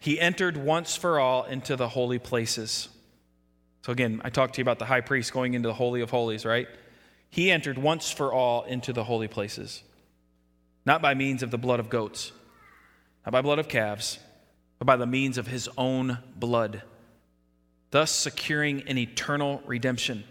he 0.00 0.18
entered 0.18 0.56
once 0.56 0.96
for 0.96 1.18
all 1.20 1.44
into 1.44 1.76
the 1.76 1.88
holy 1.88 2.18
places 2.18 2.88
so, 3.84 3.92
again, 3.92 4.22
I 4.24 4.30
talked 4.30 4.54
to 4.54 4.60
you 4.60 4.62
about 4.62 4.78
the 4.78 4.86
high 4.86 5.02
priest 5.02 5.30
going 5.30 5.52
into 5.52 5.68
the 5.68 5.74
Holy 5.74 6.00
of 6.00 6.08
Holies, 6.08 6.46
right? 6.46 6.66
He 7.28 7.50
entered 7.50 7.76
once 7.76 8.10
for 8.10 8.32
all 8.32 8.62
into 8.62 8.94
the 8.94 9.04
holy 9.04 9.28
places, 9.28 9.82
not 10.86 11.02
by 11.02 11.12
means 11.12 11.42
of 11.42 11.50
the 11.50 11.58
blood 11.58 11.80
of 11.80 11.90
goats, 11.90 12.32
not 13.26 13.32
by 13.32 13.42
blood 13.42 13.58
of 13.58 13.68
calves, 13.68 14.18
but 14.78 14.86
by 14.86 14.96
the 14.96 15.04
means 15.04 15.36
of 15.36 15.48
his 15.48 15.68
own 15.76 16.16
blood, 16.34 16.80
thus 17.90 18.10
securing 18.10 18.88
an 18.88 18.96
eternal 18.96 19.62
redemption. 19.66 20.24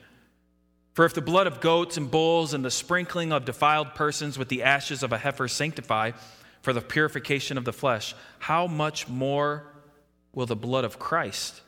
For 0.93 1.05
if 1.05 1.13
the 1.13 1.21
blood 1.21 1.45
of 1.45 1.61
goats 1.61 1.95
and 1.95 2.09
bulls 2.09 2.55
and 2.55 2.65
the 2.65 2.71
sprinkling 2.71 3.31
of 3.31 3.45
defiled 3.45 3.93
persons 3.93 4.35
with 4.35 4.49
the 4.49 4.63
ashes 4.63 5.03
of 5.03 5.13
a 5.13 5.19
heifer 5.19 5.47
sanctify 5.47 6.13
for 6.63 6.73
the 6.73 6.81
purification 6.81 7.59
of 7.59 7.65
the 7.65 7.73
flesh, 7.73 8.15
how 8.39 8.65
much 8.65 9.07
more 9.07 9.67
will 10.33 10.47
the 10.47 10.55
blood 10.55 10.85
of 10.85 10.97
Christ? 10.97 11.61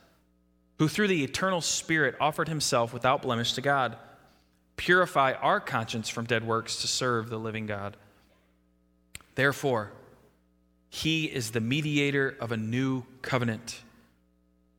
Who 0.80 0.88
through 0.88 1.08
the 1.08 1.24
eternal 1.24 1.62
Spirit 1.62 2.16
offered 2.20 2.50
himself 2.50 2.94
without 2.94 3.22
blemish 3.22 3.54
to 3.54 3.62
God, 3.62 3.98
purify 4.76 5.34
our 5.34 5.60
conscience 5.60 6.10
from 6.10 6.26
dead 6.26 6.46
works 6.46 6.82
to 6.82 6.88
serve 6.88 7.30
the 7.30 7.38
living 7.38 7.66
God. 7.66 7.96
Therefore, 9.36 9.92
he 10.90 11.26
is 11.26 11.52
the 11.52 11.62
mediator 11.62 12.36
of 12.40 12.52
a 12.52 12.58
new 12.58 13.04
covenant, 13.22 13.82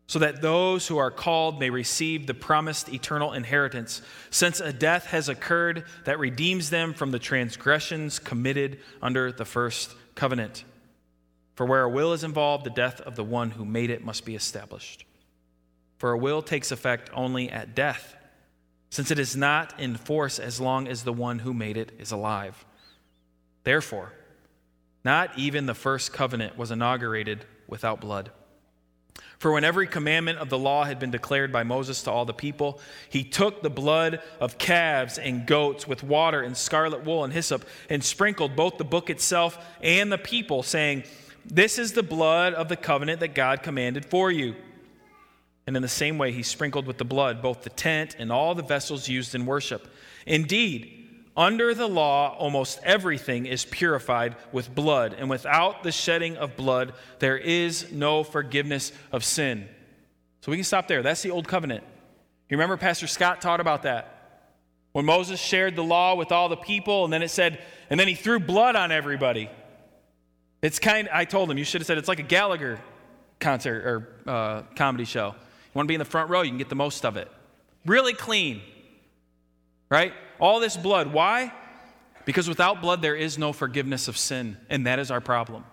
so 0.06 0.18
that 0.18 0.40
those 0.40 0.86
who 0.86 0.98
are 0.98 1.10
called 1.10 1.58
may 1.58 1.68
receive 1.68 2.26
the 2.26 2.34
promised 2.34 2.88
eternal 2.88 3.32
inheritance, 3.32 4.02
since 4.30 4.60
a 4.60 4.72
death 4.72 5.06
has 5.06 5.28
occurred 5.28 5.84
that 6.04 6.18
redeems 6.18 6.70
them 6.70 6.94
from 6.94 7.10
the 7.10 7.18
transgressions 7.18 8.18
committed 8.18 8.78
under 9.02 9.32
the 9.32 9.44
first 9.44 9.94
covenant. 10.14 10.64
For 11.54 11.66
where 11.66 11.82
a 11.82 11.90
will 11.90 12.12
is 12.12 12.22
involved, 12.22 12.64
the 12.64 12.70
death 12.70 13.00
of 13.00 13.16
the 13.16 13.24
one 13.24 13.50
who 13.50 13.64
made 13.64 13.90
it 13.90 14.04
must 14.04 14.24
be 14.24 14.36
established. 14.36 15.04
For 15.98 16.12
a 16.12 16.18
will 16.18 16.42
takes 16.42 16.70
effect 16.70 17.10
only 17.14 17.50
at 17.50 17.74
death, 17.74 18.16
since 18.90 19.10
it 19.10 19.18
is 19.18 19.36
not 19.36 19.78
in 19.80 19.96
force 19.96 20.38
as 20.38 20.60
long 20.60 20.86
as 20.86 21.02
the 21.04 21.12
one 21.12 21.40
who 21.40 21.54
made 21.54 21.76
it 21.76 21.92
is 21.98 22.12
alive. 22.12 22.64
Therefore, 23.64 24.12
not 25.04 25.38
even 25.38 25.66
the 25.66 25.74
first 25.74 26.12
covenant 26.12 26.58
was 26.58 26.70
inaugurated 26.70 27.44
without 27.66 28.00
blood. 28.00 28.30
For 29.38 29.52
when 29.52 29.64
every 29.64 29.86
commandment 29.86 30.38
of 30.38 30.48
the 30.48 30.58
law 30.58 30.84
had 30.84 30.98
been 30.98 31.10
declared 31.10 31.52
by 31.52 31.62
Moses 31.62 32.02
to 32.02 32.10
all 32.10 32.24
the 32.24 32.32
people, 32.32 32.80
he 33.10 33.22
took 33.22 33.62
the 33.62 33.70
blood 33.70 34.20
of 34.40 34.58
calves 34.58 35.18
and 35.18 35.46
goats 35.46 35.86
with 35.86 36.02
water 36.02 36.40
and 36.40 36.56
scarlet 36.56 37.04
wool 37.04 37.22
and 37.22 37.32
hyssop 37.32 37.64
and 37.90 38.02
sprinkled 38.02 38.56
both 38.56 38.78
the 38.78 38.84
book 38.84 39.10
itself 39.10 39.64
and 39.82 40.10
the 40.10 40.18
people, 40.18 40.62
saying, 40.62 41.04
This 41.44 41.78
is 41.78 41.92
the 41.92 42.02
blood 42.02 42.54
of 42.54 42.68
the 42.68 42.76
covenant 42.76 43.20
that 43.20 43.34
God 43.34 43.62
commanded 43.62 44.06
for 44.06 44.30
you. 44.30 44.54
And 45.66 45.74
in 45.74 45.82
the 45.82 45.88
same 45.88 46.16
way, 46.16 46.30
he 46.30 46.42
sprinkled 46.42 46.86
with 46.86 46.98
the 46.98 47.04
blood 47.04 47.42
both 47.42 47.62
the 47.62 47.70
tent 47.70 48.16
and 48.18 48.30
all 48.30 48.54
the 48.54 48.62
vessels 48.62 49.08
used 49.08 49.34
in 49.34 49.46
worship. 49.46 49.88
Indeed, 50.24 50.92
under 51.36 51.74
the 51.74 51.88
law, 51.88 52.34
almost 52.38 52.78
everything 52.82 53.46
is 53.46 53.64
purified 53.64 54.36
with 54.52 54.74
blood, 54.74 55.14
and 55.18 55.28
without 55.28 55.82
the 55.82 55.92
shedding 55.92 56.36
of 56.38 56.56
blood, 56.56 56.94
there 57.18 57.36
is 57.36 57.92
no 57.92 58.24
forgiveness 58.24 58.90
of 59.12 59.22
sin. 59.22 59.68
So 60.40 60.50
we 60.50 60.56
can 60.56 60.64
stop 60.64 60.88
there. 60.88 61.02
That's 61.02 61.22
the 61.22 61.30
old 61.30 61.46
covenant. 61.46 61.84
You 62.48 62.56
remember 62.56 62.78
Pastor 62.78 63.06
Scott 63.06 63.42
taught 63.42 63.60
about 63.60 63.82
that. 63.82 64.12
When 64.92 65.04
Moses 65.04 65.38
shared 65.38 65.76
the 65.76 65.84
law 65.84 66.14
with 66.14 66.32
all 66.32 66.48
the 66.48 66.56
people, 66.56 67.04
and 67.04 67.12
then 67.12 67.22
it 67.22 67.28
said, 67.28 67.60
and 67.90 68.00
then 68.00 68.08
he 68.08 68.14
threw 68.14 68.40
blood 68.40 68.76
on 68.76 68.90
everybody. 68.90 69.50
It's 70.62 70.78
kind 70.78 71.06
I 71.12 71.26
told 71.26 71.50
him, 71.50 71.58
you 71.58 71.64
should 71.64 71.82
have 71.82 71.86
said 71.86 71.98
it's 71.98 72.08
like 72.08 72.20
a 72.20 72.22
Gallagher 72.22 72.80
concert 73.40 73.84
or 73.84 74.30
uh, 74.30 74.62
comedy 74.74 75.04
show 75.04 75.34
want 75.76 75.86
to 75.86 75.88
be 75.88 75.94
in 75.94 76.00
the 76.00 76.04
front 76.04 76.30
row, 76.30 76.42
you 76.42 76.50
can 76.50 76.58
get 76.58 76.68
the 76.68 76.74
most 76.74 77.04
of 77.04 77.16
it. 77.16 77.30
Really 77.84 78.14
clean, 78.14 78.60
right? 79.90 80.12
All 80.40 80.60
this 80.60 80.76
blood. 80.76 81.12
Why? 81.12 81.52
Because 82.24 82.48
without 82.48 82.80
blood, 82.80 83.02
there 83.02 83.14
is 83.14 83.38
no 83.38 83.52
forgiveness 83.52 84.08
of 84.08 84.18
sin, 84.18 84.56
and 84.68 84.86
that 84.86 84.98
is 84.98 85.10
our 85.10 85.20
problem. 85.20 85.64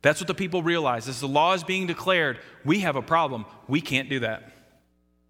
That's 0.00 0.20
what 0.20 0.28
the 0.28 0.34
people 0.34 0.62
realize. 0.62 1.08
As 1.08 1.20
the 1.20 1.28
law 1.28 1.52
is 1.54 1.64
being 1.64 1.86
declared, 1.86 2.38
we 2.64 2.80
have 2.80 2.96
a 2.96 3.02
problem. 3.02 3.44
We 3.66 3.80
can't 3.80 4.08
do 4.08 4.20
that. 4.20 4.52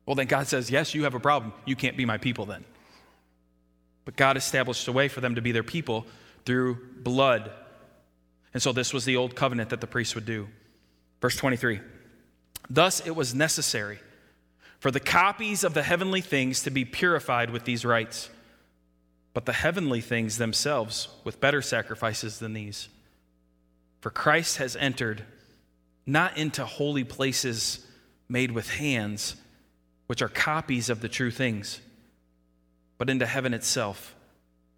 Well, 0.06 0.14
then 0.14 0.26
God 0.26 0.46
says, 0.46 0.70
Yes, 0.70 0.94
you 0.94 1.04
have 1.04 1.14
a 1.14 1.20
problem. 1.20 1.52
You 1.64 1.74
can't 1.74 1.96
be 1.96 2.04
my 2.04 2.18
people 2.18 2.46
then. 2.46 2.64
But 4.04 4.16
God 4.16 4.36
established 4.36 4.86
a 4.88 4.92
way 4.92 5.08
for 5.08 5.20
them 5.20 5.34
to 5.34 5.42
be 5.42 5.52
their 5.52 5.62
people 5.62 6.06
through 6.44 6.78
blood. 7.02 7.50
And 8.54 8.62
so 8.62 8.72
this 8.72 8.92
was 8.92 9.04
the 9.04 9.16
old 9.16 9.34
covenant 9.34 9.70
that 9.70 9.80
the 9.80 9.86
priests 9.86 10.14
would 10.14 10.24
do. 10.24 10.48
Verse 11.20 11.36
23. 11.36 11.80
Thus, 12.70 13.04
it 13.06 13.16
was 13.16 13.34
necessary 13.34 13.98
for 14.78 14.90
the 14.90 15.00
copies 15.00 15.64
of 15.64 15.74
the 15.74 15.82
heavenly 15.82 16.20
things 16.20 16.62
to 16.62 16.70
be 16.70 16.84
purified 16.84 17.50
with 17.50 17.64
these 17.64 17.84
rites, 17.84 18.30
but 19.34 19.44
the 19.44 19.52
heavenly 19.52 20.00
things 20.00 20.38
themselves 20.38 21.08
with 21.24 21.40
better 21.40 21.62
sacrifices 21.62 22.38
than 22.38 22.52
these. 22.52 22.88
For 24.00 24.10
Christ 24.10 24.58
has 24.58 24.76
entered 24.76 25.24
not 26.06 26.38
into 26.38 26.64
holy 26.64 27.04
places 27.04 27.84
made 28.28 28.52
with 28.52 28.70
hands, 28.70 29.36
which 30.06 30.22
are 30.22 30.28
copies 30.28 30.88
of 30.88 31.00
the 31.00 31.08
true 31.08 31.30
things, 31.30 31.80
but 32.98 33.10
into 33.10 33.26
heaven 33.26 33.52
itself, 33.52 34.14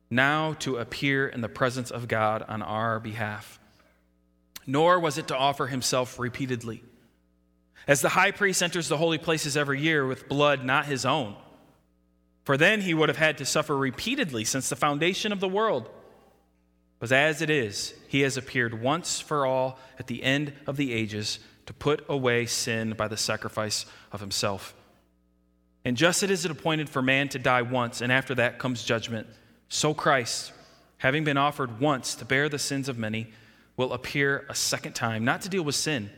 now 0.08 0.54
to 0.54 0.76
appear 0.76 1.28
in 1.28 1.40
the 1.40 1.48
presence 1.48 1.90
of 1.90 2.08
God 2.08 2.42
on 2.48 2.62
our 2.62 2.98
behalf. 2.98 3.60
Nor 4.66 4.98
was 4.98 5.18
it 5.18 5.28
to 5.28 5.36
offer 5.36 5.66
himself 5.66 6.18
repeatedly 6.18 6.82
as 7.90 8.00
the 8.00 8.10
high 8.10 8.30
priest 8.30 8.62
enters 8.62 8.86
the 8.86 8.96
holy 8.96 9.18
places 9.18 9.56
every 9.56 9.80
year 9.80 10.06
with 10.06 10.28
blood 10.28 10.64
not 10.64 10.86
his 10.86 11.04
own. 11.04 11.34
For 12.44 12.56
then 12.56 12.82
he 12.82 12.94
would 12.94 13.08
have 13.08 13.18
had 13.18 13.36
to 13.38 13.44
suffer 13.44 13.76
repeatedly 13.76 14.44
since 14.44 14.68
the 14.68 14.76
foundation 14.76 15.32
of 15.32 15.40
the 15.40 15.48
world. 15.48 15.90
But 17.00 17.10
as 17.10 17.42
it 17.42 17.50
is, 17.50 17.92
he 18.06 18.20
has 18.20 18.36
appeared 18.36 18.80
once 18.80 19.18
for 19.18 19.44
all 19.44 19.76
at 19.98 20.06
the 20.06 20.22
end 20.22 20.52
of 20.68 20.76
the 20.76 20.92
ages 20.92 21.40
to 21.66 21.72
put 21.72 22.04
away 22.08 22.46
sin 22.46 22.92
by 22.92 23.08
the 23.08 23.16
sacrifice 23.16 23.86
of 24.12 24.20
himself. 24.20 24.72
And 25.84 25.96
just 25.96 26.22
as 26.22 26.30
it 26.30 26.32
is 26.32 26.44
appointed 26.44 26.88
for 26.88 27.02
man 27.02 27.28
to 27.30 27.40
die 27.40 27.62
once, 27.62 28.00
and 28.00 28.12
after 28.12 28.36
that 28.36 28.60
comes 28.60 28.84
judgment, 28.84 29.26
so 29.68 29.94
Christ, 29.94 30.52
having 30.98 31.24
been 31.24 31.36
offered 31.36 31.80
once 31.80 32.14
to 32.14 32.24
bear 32.24 32.48
the 32.48 32.56
sins 32.56 32.88
of 32.88 32.98
many, 32.98 33.32
will 33.76 33.92
appear 33.92 34.46
a 34.48 34.54
second 34.54 34.92
time, 34.92 35.24
not 35.24 35.42
to 35.42 35.48
deal 35.48 35.64
with 35.64 35.74
sin 35.74 36.10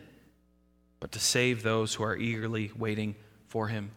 but 1.02 1.10
to 1.10 1.18
save 1.18 1.64
those 1.64 1.94
who 1.94 2.04
are 2.04 2.16
eagerly 2.16 2.70
waiting 2.78 3.16
for 3.48 3.66
him. 3.66 3.90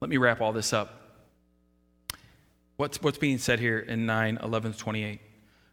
Let 0.00 0.08
me 0.08 0.16
wrap 0.16 0.40
all 0.40 0.54
this 0.54 0.72
up. 0.72 1.18
What's, 2.78 3.02
what's 3.02 3.18
being 3.18 3.36
said 3.36 3.60
here 3.60 3.78
in 3.78 4.06
9 4.06 4.38
11 4.42 4.72
28? 4.72 5.20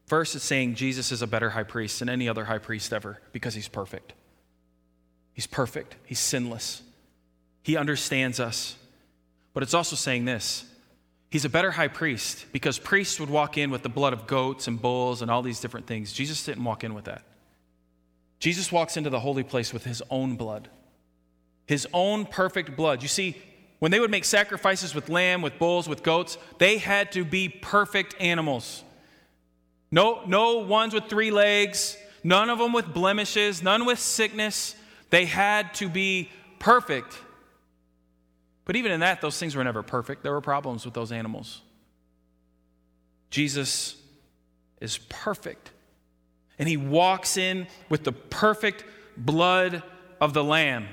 First, 0.06 0.36
it's 0.36 0.44
saying 0.44 0.76
Jesus 0.76 1.14
is 1.14 1.22
a 1.22 1.28
better 1.28 1.52
high 1.52 1.64
priest 1.64 2.00
than 2.00 2.10
any 2.10 2.28
other 2.28 2.44
high 2.44 2.58
priest 2.58 2.92
ever 2.92 3.22
because 3.32 3.54
he's 3.54 3.70
perfect. 3.70 4.12
He's 5.32 5.48
perfect, 5.48 5.96
he's 6.04 6.20
sinless, 6.20 6.82
he 7.64 7.78
understands 7.78 8.42
us. 8.42 8.76
But 9.54 9.64
it's 9.64 9.74
also 9.74 9.96
saying 9.96 10.26
this 10.26 10.66
He's 11.30 11.46
a 11.46 11.50
better 11.50 11.72
high 11.72 11.88
priest 11.88 12.46
because 12.52 12.78
priests 12.78 13.22
would 13.22 13.30
walk 13.30 13.58
in 13.58 13.72
with 13.72 13.84
the 13.84 13.90
blood 13.90 14.12
of 14.12 14.28
goats 14.28 14.68
and 14.68 14.82
bulls 14.82 15.22
and 15.22 15.32
all 15.32 15.42
these 15.42 15.62
different 15.62 15.88
things. 15.88 16.12
Jesus 16.12 16.44
didn't 16.44 16.66
walk 16.66 16.84
in 16.84 16.94
with 16.94 17.06
that. 17.06 17.24
Jesus 18.40 18.72
walks 18.72 18.98
into 18.98 19.10
the 19.10 19.20
holy 19.20 19.44
place 19.44 19.74
with 19.74 19.84
his 19.84 20.04
own 20.10 20.36
blood, 20.36 20.70
his 21.66 21.88
own 21.94 22.26
perfect 22.26 22.76
blood. 22.76 23.02
You 23.02 23.08
see, 23.08 23.38
when 23.80 23.92
they 23.92 24.00
would 24.00 24.12
make 24.12 24.26
sacrifices 24.26 24.96
with 24.96 25.10
lamb, 25.10 25.42
with 25.42 25.60
bulls, 25.60 25.88
with 25.88 26.04
goats, 26.04 26.38
they 26.58 26.78
had 26.78 27.12
to 27.14 27.24
be 27.24 27.50
perfect 27.50 28.16
animals. 28.20 28.84
No, 29.92 30.24
no 30.26 30.60
ones 30.60 30.94
with 30.94 31.06
three 31.06 31.32
legs, 31.32 31.98
none 32.24 32.50
of 32.50 32.60
them 32.60 32.74
with 32.74 32.94
blemishes, 32.94 33.64
none 33.64 33.86
with 33.86 34.00
sickness. 34.00 34.76
They 35.10 35.26
had 35.26 35.74
to 35.76 35.90
be 35.90 36.30
perfect. 36.60 37.18
But 38.66 38.76
even 38.76 38.92
in 38.92 39.00
that, 39.00 39.22
those 39.22 39.40
things 39.40 39.56
were 39.56 39.64
never 39.64 39.82
perfect. 39.82 40.24
There 40.24 40.34
were 40.34 40.42
problems 40.42 40.84
with 40.84 40.94
those 40.94 41.12
animals. 41.12 41.62
Jesus 43.30 43.96
is 44.82 44.98
perfect. 45.10 45.72
And 46.60 46.68
he 46.68 46.78
walks 46.78 47.38
in 47.38 47.68
with 47.90 48.04
the 48.04 48.12
perfect 48.12 48.84
blood 49.16 49.84
of 50.20 50.34
the 50.34 50.44
Lamb, 50.44 50.88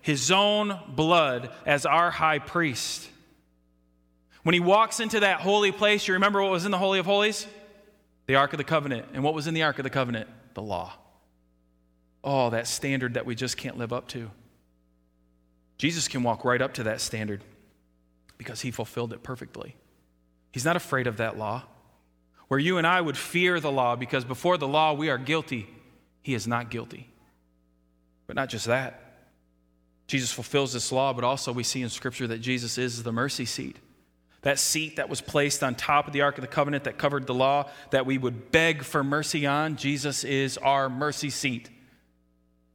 his 0.00 0.30
own 0.30 0.78
blood 0.88 1.50
as 1.66 1.84
our 1.86 2.10
high 2.10 2.38
priest. 2.38 3.08
When 4.42 4.54
he 4.54 4.60
walks 4.60 5.00
into 5.00 5.20
that 5.20 5.40
holy 5.40 5.72
place, 5.72 6.08
you 6.08 6.14
remember 6.14 6.42
what 6.42 6.50
was 6.50 6.64
in 6.64 6.70
the 6.70 6.78
Holy 6.78 6.98
of 6.98 7.06
Holies? 7.06 7.46
The 8.26 8.36
Ark 8.36 8.52
of 8.52 8.58
the 8.58 8.64
Covenant. 8.64 9.06
And 9.12 9.22
what 9.22 9.34
was 9.34 9.46
in 9.46 9.54
the 9.54 9.62
Ark 9.64 9.78
of 9.78 9.82
the 9.82 9.90
Covenant? 9.90 10.28
The 10.54 10.62
law. 10.62 10.94
Oh, 12.24 12.50
that 12.50 12.66
standard 12.66 13.14
that 13.14 13.26
we 13.26 13.34
just 13.34 13.56
can't 13.56 13.76
live 13.76 13.92
up 13.92 14.08
to. 14.08 14.30
Jesus 15.78 16.08
can 16.08 16.22
walk 16.22 16.44
right 16.44 16.60
up 16.60 16.74
to 16.74 16.84
that 16.84 17.00
standard 17.00 17.42
because 18.38 18.60
he 18.60 18.70
fulfilled 18.70 19.12
it 19.12 19.22
perfectly. 19.22 19.76
He's 20.52 20.64
not 20.64 20.76
afraid 20.76 21.06
of 21.06 21.18
that 21.18 21.38
law. 21.38 21.64
Where 22.50 22.58
you 22.58 22.78
and 22.78 22.86
I 22.86 23.00
would 23.00 23.16
fear 23.16 23.60
the 23.60 23.70
law 23.70 23.94
because 23.94 24.24
before 24.24 24.58
the 24.58 24.66
law 24.66 24.92
we 24.92 25.08
are 25.08 25.18
guilty, 25.18 25.68
he 26.20 26.34
is 26.34 26.48
not 26.48 26.68
guilty. 26.68 27.08
But 28.26 28.34
not 28.34 28.48
just 28.48 28.66
that. 28.66 29.28
Jesus 30.08 30.32
fulfills 30.32 30.72
this 30.72 30.90
law, 30.90 31.12
but 31.12 31.22
also 31.22 31.52
we 31.52 31.62
see 31.62 31.80
in 31.80 31.88
Scripture 31.90 32.26
that 32.26 32.38
Jesus 32.38 32.76
is 32.76 33.04
the 33.04 33.12
mercy 33.12 33.44
seat. 33.44 33.76
That 34.42 34.58
seat 34.58 34.96
that 34.96 35.08
was 35.08 35.20
placed 35.20 35.62
on 35.62 35.76
top 35.76 36.08
of 36.08 36.12
the 36.12 36.22
Ark 36.22 36.38
of 36.38 36.42
the 36.42 36.48
Covenant 36.48 36.82
that 36.84 36.98
covered 36.98 37.28
the 37.28 37.34
law, 37.34 37.70
that 37.90 38.04
we 38.04 38.18
would 38.18 38.50
beg 38.50 38.82
for 38.82 39.04
mercy 39.04 39.46
on, 39.46 39.76
Jesus 39.76 40.24
is 40.24 40.58
our 40.58 40.88
mercy 40.88 41.30
seat. 41.30 41.70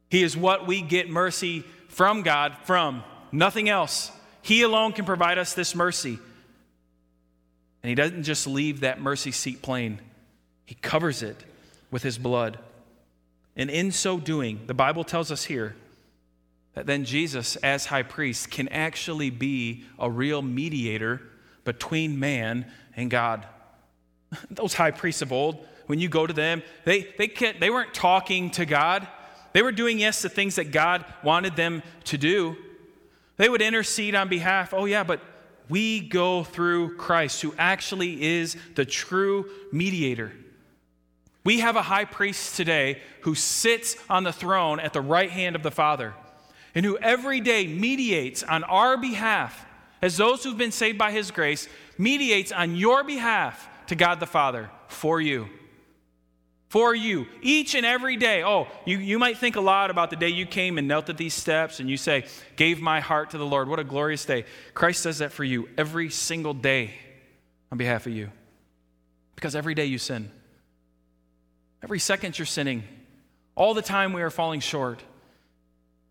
He 0.08 0.22
is 0.22 0.38
what 0.38 0.66
we 0.66 0.80
get 0.80 1.10
mercy 1.10 1.64
from 1.88 2.22
God 2.22 2.56
from, 2.64 3.04
nothing 3.30 3.68
else. 3.68 4.10
He 4.40 4.62
alone 4.62 4.92
can 4.92 5.04
provide 5.04 5.36
us 5.36 5.52
this 5.52 5.74
mercy. 5.74 6.18
And 7.86 7.90
He 7.90 7.94
doesn't 7.94 8.24
just 8.24 8.48
leave 8.48 8.80
that 8.80 9.00
mercy 9.00 9.30
seat 9.30 9.62
plain, 9.62 10.00
He 10.64 10.74
covers 10.74 11.22
it 11.22 11.44
with 11.92 12.02
His 12.02 12.18
blood. 12.18 12.58
And 13.54 13.70
in 13.70 13.92
so 13.92 14.18
doing, 14.18 14.62
the 14.66 14.74
Bible 14.74 15.04
tells 15.04 15.30
us 15.30 15.44
here 15.44 15.76
that 16.74 16.86
then 16.86 17.04
Jesus, 17.04 17.54
as 17.54 17.86
high 17.86 18.02
priest, 18.02 18.50
can 18.50 18.66
actually 18.70 19.30
be 19.30 19.84
a 20.00 20.10
real 20.10 20.42
mediator 20.42 21.22
between 21.62 22.18
man 22.18 22.66
and 22.96 23.08
God. 23.08 23.46
Those 24.50 24.74
high 24.74 24.90
priests 24.90 25.22
of 25.22 25.30
old, 25.30 25.64
when 25.86 26.00
you 26.00 26.08
go 26.08 26.26
to 26.26 26.32
them, 26.34 26.64
they, 26.84 27.14
they, 27.16 27.28
can't, 27.28 27.60
they 27.60 27.70
weren't 27.70 27.94
talking 27.94 28.50
to 28.50 28.66
God. 28.66 29.06
They 29.52 29.62
were 29.62 29.70
doing, 29.70 30.00
yes, 30.00 30.22
the 30.22 30.28
things 30.28 30.56
that 30.56 30.72
God 30.72 31.04
wanted 31.22 31.54
them 31.54 31.84
to 32.06 32.18
do. 32.18 32.56
They 33.36 33.48
would 33.48 33.62
intercede 33.62 34.16
on 34.16 34.28
behalf, 34.28 34.74
oh, 34.74 34.86
yeah, 34.86 35.04
but 35.04 35.20
we 35.68 36.00
go 36.00 36.44
through 36.44 36.96
Christ, 36.96 37.42
who 37.42 37.54
actually 37.58 38.22
is 38.22 38.56
the 38.74 38.84
true 38.84 39.50
mediator. 39.72 40.32
We 41.44 41.60
have 41.60 41.76
a 41.76 41.82
high 41.82 42.04
priest 42.04 42.56
today 42.56 43.00
who 43.22 43.34
sits 43.34 43.96
on 44.10 44.24
the 44.24 44.32
throne 44.32 44.80
at 44.80 44.92
the 44.92 45.00
right 45.00 45.30
hand 45.30 45.56
of 45.56 45.62
the 45.62 45.70
Father 45.70 46.14
and 46.74 46.84
who 46.84 46.98
every 46.98 47.40
day 47.40 47.66
mediates 47.66 48.42
on 48.42 48.64
our 48.64 48.96
behalf, 48.96 49.64
as 50.02 50.16
those 50.16 50.44
who've 50.44 50.58
been 50.58 50.72
saved 50.72 50.98
by 50.98 51.12
his 51.12 51.30
grace, 51.30 51.68
mediates 51.98 52.52
on 52.52 52.76
your 52.76 53.02
behalf 53.04 53.68
to 53.86 53.94
God 53.94 54.20
the 54.20 54.26
Father 54.26 54.70
for 54.88 55.20
you 55.20 55.48
for 56.68 56.94
you 56.94 57.26
each 57.42 57.74
and 57.74 57.86
every 57.86 58.16
day. 58.16 58.42
Oh, 58.42 58.66
you, 58.84 58.98
you 58.98 59.18
might 59.18 59.38
think 59.38 59.56
a 59.56 59.60
lot 59.60 59.90
about 59.90 60.10
the 60.10 60.16
day 60.16 60.28
you 60.28 60.46
came 60.46 60.78
and 60.78 60.88
knelt 60.88 61.08
at 61.08 61.16
these 61.16 61.34
steps 61.34 61.80
and 61.80 61.88
you 61.88 61.96
say, 61.96 62.26
Gave 62.56 62.80
my 62.80 63.00
heart 63.00 63.30
to 63.30 63.38
the 63.38 63.46
Lord. 63.46 63.68
What 63.68 63.78
a 63.78 63.84
glorious 63.84 64.24
day. 64.24 64.44
Christ 64.74 65.04
does 65.04 65.18
that 65.18 65.32
for 65.32 65.44
you 65.44 65.68
every 65.78 66.10
single 66.10 66.54
day 66.54 66.94
on 67.70 67.78
behalf 67.78 68.06
of 68.06 68.12
you. 68.12 68.30
Because 69.34 69.54
every 69.54 69.74
day 69.74 69.84
you 69.84 69.98
sin, 69.98 70.30
every 71.82 71.98
second 71.98 72.38
you're 72.38 72.46
sinning, 72.46 72.84
all 73.54 73.74
the 73.74 73.82
time 73.82 74.12
we 74.12 74.22
are 74.22 74.30
falling 74.30 74.60
short. 74.60 75.02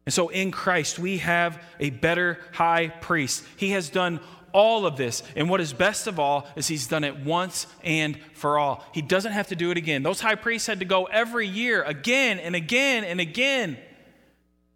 And 0.06 0.13
so 0.13 0.30
in 0.30 0.52
Christ, 0.52 1.00
we 1.00 1.18
have 1.18 1.62
a 1.80 1.89
better 1.89 2.39
high 2.52 2.89
priest. 2.89 3.44
He 3.58 3.72
has 3.72 3.89
done 3.89 4.20
all 4.56 4.86
of 4.86 4.96
this. 4.96 5.22
And 5.36 5.50
what 5.50 5.60
is 5.60 5.74
best 5.74 6.08
of 6.08 6.18
all 6.18 6.48
is 6.56 6.65
he's 6.65 6.88
done 6.88 7.04
it 7.04 7.20
once 7.20 7.68
and 7.84 8.18
for 8.34 8.58
all. 8.58 8.86
He 8.94 9.02
doesn't 9.02 9.34
have 9.34 9.48
to 9.48 9.56
do 9.56 9.70
it 9.70 9.78
again. 9.78 10.02
Those 10.02 10.22
high 10.22 10.36
priests 10.36 10.65
had 10.65 10.80
to 10.80 10.86
go 10.86 11.04
every 11.06 11.46
year, 11.46 11.84
again 11.84 12.39
and 12.39 12.56
again 12.56 13.04
and 13.04 13.20
again. 13.20 13.78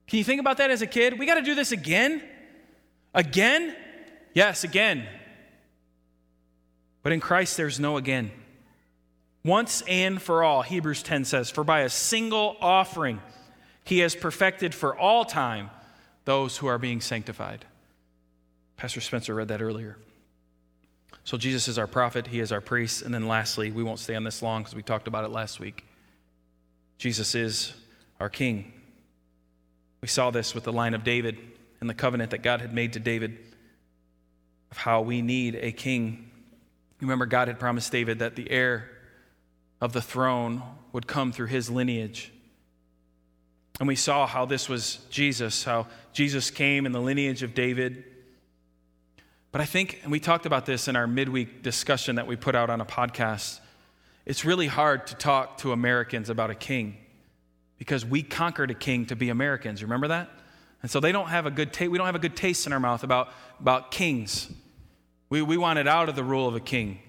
Can 0.08 0.18
you 0.18 0.26
think 0.26 0.42
about 0.42 0.58
that 0.58 0.70
as 0.70 0.82
a 0.82 0.88
kid? 0.88 1.18
We 1.18 1.26
got 1.26 1.36
to 1.36 1.42
do 1.42 1.56
this 1.56 1.72
again? 1.72 2.22
Again? 3.14 3.74
Yes, 4.34 4.66
again. 4.66 5.08
But 7.02 7.14
in 7.14 7.22
Christ, 7.22 7.56
there's 7.56 7.80
no 7.80 7.96
again. 7.96 8.32
Once 9.46 9.82
and 9.88 10.22
for 10.22 10.44
all, 10.44 10.62
Hebrews 10.62 11.04
10 11.04 11.24
says, 11.24 11.50
For 11.50 11.64
by 11.64 11.82
a 11.82 11.90
single 11.90 12.58
offering, 12.60 13.22
he 13.86 14.00
has 14.00 14.14
perfected 14.14 14.76
for 14.76 14.98
all 14.98 15.24
time 15.24 15.70
those 16.26 16.58
who 16.58 16.68
are 16.68 16.78
being 16.78 17.00
sanctified. 17.00 17.64
Pastor 18.80 19.02
Spencer 19.02 19.36
read 19.36 19.50
that 19.50 19.62
earlier. 19.62 19.98
So 21.26 21.38
Jesus 21.38 21.68
is 21.68 21.78
our 21.78 21.86
prophet, 21.86 22.28
he 22.28 22.40
is 22.40 22.54
our 22.54 22.62
priest. 22.62 23.02
And 23.02 23.14
then 23.14 23.28
lastly, 23.28 23.72
we 23.72 23.84
won't 23.84 24.00
stay 24.00 24.16
on 24.16 24.24
this 24.24 24.42
long 24.42 24.62
because 24.62 24.74
we 24.74 24.82
talked 24.82 25.10
about 25.10 25.26
it 25.26 25.32
last 25.32 25.60
week. 25.60 25.84
Jesus 26.98 27.36
is 27.36 27.74
our 28.22 28.30
king. 28.30 28.72
We 30.00 30.08
saw 30.08 30.32
this 30.32 30.56
with 30.56 30.64
the 30.64 30.72
line 30.72 30.94
of 30.94 31.04
David 31.04 31.38
and 31.82 31.90
the 31.90 31.94
covenant 31.94 32.32
that 32.32 32.42
God 32.42 32.62
had 32.62 32.74
made 32.74 32.94
to 32.94 33.02
David 33.02 33.38
of 34.72 34.78
how 34.78 35.02
we 35.02 35.22
need 35.22 35.56
a 35.56 35.74
king. 35.74 36.32
Remember, 37.02 37.26
God 37.26 37.50
had 37.50 37.60
promised 37.60 37.92
David 37.92 38.20
that 38.20 38.38
the 38.38 38.50
heir 38.50 38.90
of 39.82 39.92
the 39.92 40.02
throne 40.02 40.64
would 40.94 41.06
come 41.06 41.34
through 41.34 41.48
his 41.48 41.70
lineage. 41.70 42.32
And 43.78 43.90
we 43.90 43.98
saw 43.98 44.26
how 44.26 44.46
this 44.46 44.70
was 44.70 45.00
Jesus, 45.10 45.66
how 45.66 45.88
Jesus 46.14 46.50
came 46.50 46.86
in 46.86 46.94
the 46.94 47.02
lineage 47.02 47.44
of 47.44 47.54
David. 47.54 48.06
But 49.52 49.62
I 49.62 49.66
think, 49.66 50.00
and 50.04 50.12
we 50.12 50.20
talked 50.20 50.46
about 50.46 50.66
this 50.66 50.88
in 50.88 50.96
our 50.96 51.08
midweek 51.08 51.64
discussion 51.64 52.16
that 52.18 52.28
we 52.28 52.36
put 52.36 52.56
out 52.56 52.70
on 52.70 52.82
a 52.82 52.86
podcast, 52.86 53.60
it's 54.26 54.46
really 54.46 54.68
hard 54.68 55.08
to 55.08 55.16
talk 55.16 55.58
to 55.60 55.72
Americans 55.72 56.30
about 56.30 56.52
a 56.52 56.56
king 56.56 56.98
because 57.80 58.06
we 58.06 58.22
conquered 58.22 58.70
a 58.70 58.76
king 58.76 59.08
to 59.08 59.16
be 59.16 59.30
Americans. 59.30 59.82
Remember 59.82 60.10
that? 60.10 60.30
And 60.82 60.92
so 60.92 61.00
they 61.00 61.12
don't 61.12 61.30
have 61.30 61.46
a 61.46 61.52
good 61.52 61.74
taste, 61.74 61.90
we 61.90 61.98
don't 61.98 62.06
have 62.06 62.16
a 62.16 62.20
good 62.20 62.36
taste 62.36 62.68
in 62.68 62.74
our 62.74 62.80
mouth 62.80 63.04
about, 63.04 63.30
about 63.60 63.92
kings. 63.92 64.52
We, 65.30 65.42
we 65.42 65.58
wanted 65.58 65.88
out 65.88 66.10
of 66.10 66.16
the 66.16 66.24
rule 66.24 66.48
of 66.48 66.56
a 66.56 66.60
king. 66.60 67.00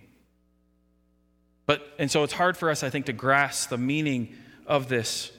But, 1.67 1.87
and 1.99 2.11
so 2.11 2.25
it's 2.25 2.33
hard 2.33 2.57
for 2.57 2.71
us, 2.71 2.83
I 2.83 2.91
think, 2.91 3.07
to 3.07 3.13
grasp 3.13 3.69
the 3.69 3.79
meaning 3.79 4.35
of 4.67 4.89
this. 4.89 5.31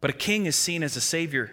But 0.00 0.10
a 0.10 0.14
king 0.14 0.46
is 0.46 0.56
seen 0.56 0.82
as 0.82 0.96
a 0.96 1.00
savior. 1.00 1.50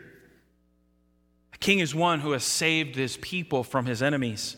King 1.65 1.79
is 1.79 1.95
one 1.95 2.19
who 2.19 2.33
has 2.33 2.43
saved 2.43 2.95
his 2.95 3.17
people 3.17 3.63
from 3.63 3.87
his 3.87 4.03
enemies. 4.03 4.55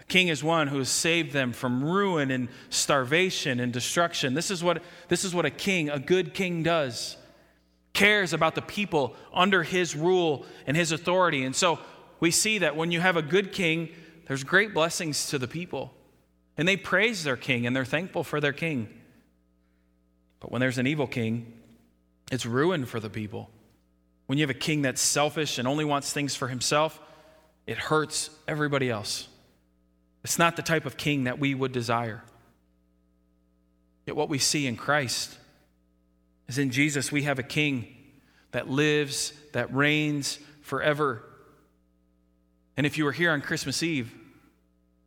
A 0.00 0.02
king 0.02 0.26
is 0.26 0.42
one 0.42 0.66
who 0.66 0.78
has 0.78 0.88
saved 0.88 1.32
them 1.32 1.52
from 1.52 1.84
ruin 1.84 2.32
and 2.32 2.48
starvation 2.70 3.60
and 3.60 3.72
destruction. 3.72 4.34
This 4.34 4.50
is 4.50 4.64
what, 4.64 4.82
this 5.06 5.24
is 5.24 5.32
what 5.32 5.46
a 5.46 5.50
king, 5.50 5.88
a 5.90 6.00
good 6.00 6.34
king, 6.34 6.64
does. 6.64 7.16
Cares 7.92 8.32
about 8.32 8.56
the 8.56 8.62
people 8.62 9.14
under 9.32 9.62
his 9.62 9.94
rule 9.94 10.44
and 10.66 10.76
his 10.76 10.90
authority. 10.90 11.44
And 11.44 11.54
so 11.54 11.78
we 12.18 12.32
see 12.32 12.58
that 12.58 12.74
when 12.74 12.90
you 12.90 12.98
have 12.98 13.16
a 13.16 13.22
good 13.22 13.52
king, 13.52 13.88
there's 14.26 14.42
great 14.42 14.74
blessings 14.74 15.28
to 15.28 15.38
the 15.38 15.46
people. 15.46 15.94
And 16.56 16.66
they 16.66 16.76
praise 16.76 17.22
their 17.22 17.36
king 17.36 17.64
and 17.64 17.76
they're 17.76 17.84
thankful 17.84 18.24
for 18.24 18.40
their 18.40 18.52
king. 18.52 18.88
But 20.40 20.50
when 20.50 20.58
there's 20.58 20.78
an 20.78 20.88
evil 20.88 21.06
king, 21.06 21.52
it's 22.32 22.44
ruin 22.44 22.86
for 22.86 22.98
the 22.98 23.08
people. 23.08 23.50
When 24.28 24.38
you 24.38 24.42
have 24.42 24.54
a 24.54 24.58
king 24.58 24.82
that's 24.82 25.00
selfish 25.00 25.58
and 25.58 25.66
only 25.66 25.84
wants 25.84 26.12
things 26.12 26.36
for 26.36 26.48
himself, 26.48 27.00
it 27.66 27.78
hurts 27.78 28.30
everybody 28.46 28.90
else. 28.90 29.26
It's 30.22 30.38
not 30.38 30.54
the 30.54 30.62
type 30.62 30.84
of 30.86 30.96
king 30.96 31.24
that 31.24 31.38
we 31.38 31.54
would 31.54 31.72
desire. 31.72 32.22
Yet, 34.06 34.14
what 34.14 34.28
we 34.28 34.38
see 34.38 34.66
in 34.66 34.76
Christ 34.76 35.36
is 36.46 36.58
in 36.58 36.70
Jesus, 36.70 37.10
we 37.10 37.22
have 37.22 37.38
a 37.38 37.42
king 37.42 37.88
that 38.52 38.68
lives, 38.68 39.32
that 39.52 39.74
reigns 39.74 40.38
forever. 40.60 41.24
And 42.76 42.86
if 42.86 42.98
you 42.98 43.04
were 43.06 43.12
here 43.12 43.32
on 43.32 43.40
Christmas 43.40 43.82
Eve, 43.82 44.14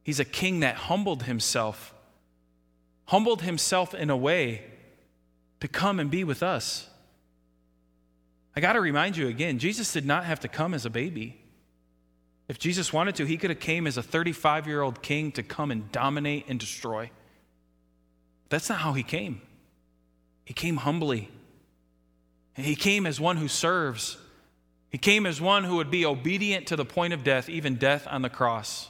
He's 0.04 0.20
a 0.20 0.26
king 0.26 0.62
that 0.62 0.76
humbled 0.76 1.24
himself, 1.24 1.94
humbled 3.06 3.44
himself 3.44 3.94
in 3.94 4.10
a 4.10 4.18
way 4.18 4.64
to 5.60 5.68
come 5.68 6.00
and 6.00 6.10
be 6.10 6.24
with 6.24 6.42
us. 6.42 6.90
I 8.56 8.60
got 8.60 8.74
to 8.74 8.82
remind 8.82 9.18
you 9.18 9.28
again, 9.28 9.60
Jesus 9.60 9.94
did 9.94 10.06
not 10.06 10.26
have 10.26 10.42
to 10.42 10.48
come 10.48 10.74
as 10.74 10.86
a 10.86 10.90
baby. 10.90 11.42
If 12.48 12.60
Jesus 12.60 12.92
wanted 12.92 13.16
to, 13.16 13.26
he 13.26 13.38
could 13.38 13.50
have 13.50 13.60
came 13.60 13.88
as 13.88 13.98
a 13.98 14.04
35-year-old 14.04 15.02
king 15.02 15.32
to 15.34 15.44
come 15.44 15.72
and 15.72 15.90
dominate 15.92 16.46
and 16.50 16.60
destroy. 16.60 17.10
That's 18.50 18.68
not 18.68 18.80
how 18.80 18.92
he 18.94 19.04
came. 19.04 19.42
He 20.44 20.54
came 20.54 20.78
humbly. 20.78 21.30
He 22.56 22.76
came 22.76 23.06
as 23.06 23.22
one 23.22 23.38
who 23.38 23.48
serves. 23.48 24.18
He 24.90 24.98
came 24.98 25.26
as 25.26 25.40
one 25.40 25.64
who 25.64 25.78
would 25.78 25.90
be 25.90 26.06
obedient 26.06 26.68
to 26.68 26.76
the 26.76 26.84
point 26.84 27.14
of 27.14 27.24
death, 27.24 27.48
even 27.48 27.76
death 27.76 28.06
on 28.10 28.22
the 28.22 28.30
cross. 28.30 28.90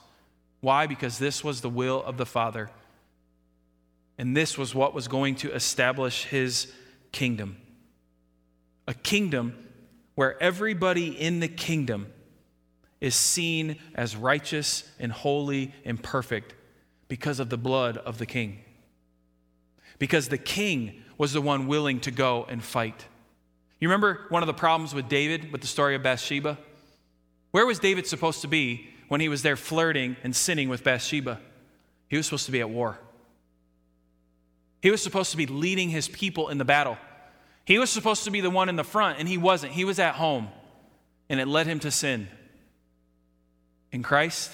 Why? 0.62 0.88
Because 0.88 1.20
this 1.20 1.44
was 1.44 1.62
the 1.62 1.70
will 1.70 2.02
of 2.02 2.18
the 2.18 2.26
Father. 2.26 2.72
And 4.18 4.36
this 4.36 4.58
was 4.58 4.74
what 4.74 4.96
was 4.96 5.08
going 5.08 5.36
to 5.36 5.54
establish 5.54 6.24
his 6.26 6.72
kingdom. 7.12 7.58
A 8.88 8.94
kingdom 8.94 9.56
where 10.16 10.42
everybody 10.42 11.08
in 11.08 11.40
the 11.40 11.48
kingdom 11.48 12.08
is 13.00 13.16
seen 13.16 13.78
as 13.96 14.16
righteous 14.16 14.84
and 15.00 15.12
holy 15.12 15.74
and 15.84 16.02
perfect 16.02 16.54
because 17.08 17.40
of 17.40 17.50
the 17.50 17.58
blood 17.58 17.98
of 17.98 18.20
the 18.20 18.26
king. 18.26 18.60
Because 20.00 20.30
the 20.30 20.38
king 20.38 21.04
was 21.18 21.34
the 21.34 21.42
one 21.42 21.68
willing 21.68 22.00
to 22.02 22.12
go 22.12 22.46
and 22.48 22.64
fight. 22.64 23.06
You 23.80 23.88
remember 23.90 24.26
one 24.30 24.44
of 24.44 24.48
the 24.48 24.54
problems 24.54 24.94
with 24.94 25.10
David 25.10 25.52
with 25.52 25.62
the 25.62 25.68
story 25.68 25.96
of 25.96 26.04
Bathsheba? 26.04 26.58
Where 27.52 27.66
was 27.66 27.80
David 27.80 28.08
supposed 28.08 28.42
to 28.42 28.48
be 28.48 28.90
when 29.08 29.20
he 29.22 29.30
was 29.30 29.42
there 29.42 29.58
flirting 29.58 30.16
and 30.24 30.36
sinning 30.36 30.70
with 30.70 30.84
Bathsheba? 30.84 31.40
He 32.08 32.18
was 32.18 32.28
supposed 32.28 32.46
to 32.46 32.52
be 32.52 32.62
at 32.62 32.70
war. 32.70 33.00
He 34.82 34.92
was 34.92 35.02
supposed 35.02 35.32
to 35.32 35.38
be 35.38 35.48
leading 35.48 35.90
his 35.90 36.08
people 36.08 36.50
in 36.50 36.58
the 36.58 36.66
battle. 36.66 36.98
He 37.66 37.78
was 37.78 37.90
supposed 37.90 38.24
to 38.26 38.32
be 38.32 38.42
the 38.42 38.50
one 38.50 38.70
in 38.70 38.76
the 38.76 38.84
front, 38.84 39.20
and 39.20 39.28
he 39.28 39.38
wasn't. 39.38 39.74
He 39.74 39.86
was 39.86 40.00
at 40.00 40.16
home, 40.16 40.50
and 41.30 41.40
it 41.40 41.48
led 41.48 41.68
him 41.68 41.80
to 41.80 41.92
sin. 41.92 42.28
In 43.92 44.04
Christ, 44.04 44.52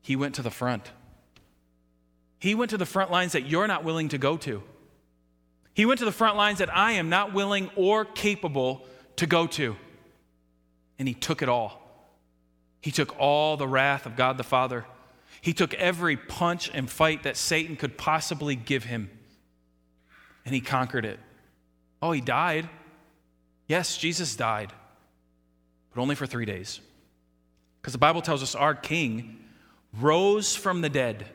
he 0.00 0.16
went 0.16 0.36
to 0.36 0.42
the 0.42 0.50
front. 0.50 0.90
He 2.38 2.54
went 2.54 2.70
to 2.70 2.76
the 2.76 2.86
front 2.86 3.10
lines 3.10 3.32
that 3.32 3.46
you're 3.46 3.66
not 3.66 3.84
willing 3.84 4.10
to 4.10 4.18
go 4.18 4.36
to. 4.38 4.62
He 5.74 5.86
went 5.86 5.98
to 5.98 6.04
the 6.04 6.12
front 6.12 6.36
lines 6.36 6.58
that 6.58 6.74
I 6.74 6.92
am 6.92 7.08
not 7.08 7.32
willing 7.32 7.70
or 7.74 8.04
capable 8.04 8.84
to 9.16 9.26
go 9.26 9.46
to. 9.48 9.76
And 10.98 11.08
he 11.08 11.14
took 11.14 11.42
it 11.42 11.48
all. 11.48 11.80
He 12.80 12.90
took 12.90 13.18
all 13.18 13.56
the 13.56 13.66
wrath 13.66 14.06
of 14.06 14.14
God 14.14 14.36
the 14.36 14.44
Father. 14.44 14.84
He 15.40 15.52
took 15.52 15.74
every 15.74 16.16
punch 16.16 16.70
and 16.72 16.88
fight 16.88 17.24
that 17.24 17.36
Satan 17.36 17.76
could 17.76 17.98
possibly 17.98 18.54
give 18.54 18.84
him. 18.84 19.10
And 20.44 20.54
he 20.54 20.60
conquered 20.60 21.04
it. 21.04 21.18
Oh, 22.04 22.12
he 22.12 22.20
died. 22.20 22.68
Yes, 23.66 23.96
Jesus 23.96 24.36
died, 24.36 24.72
but 25.92 26.00
only 26.00 26.14
for 26.14 26.26
three 26.26 26.44
days. 26.44 26.80
Because 27.80 27.92
the 27.92 27.98
Bible 27.98 28.22
tells 28.22 28.42
us 28.42 28.54
our 28.54 28.74
King 28.74 29.38
rose 29.98 30.54
from 30.54 30.82
the 30.82 30.88
dead. 30.88 31.26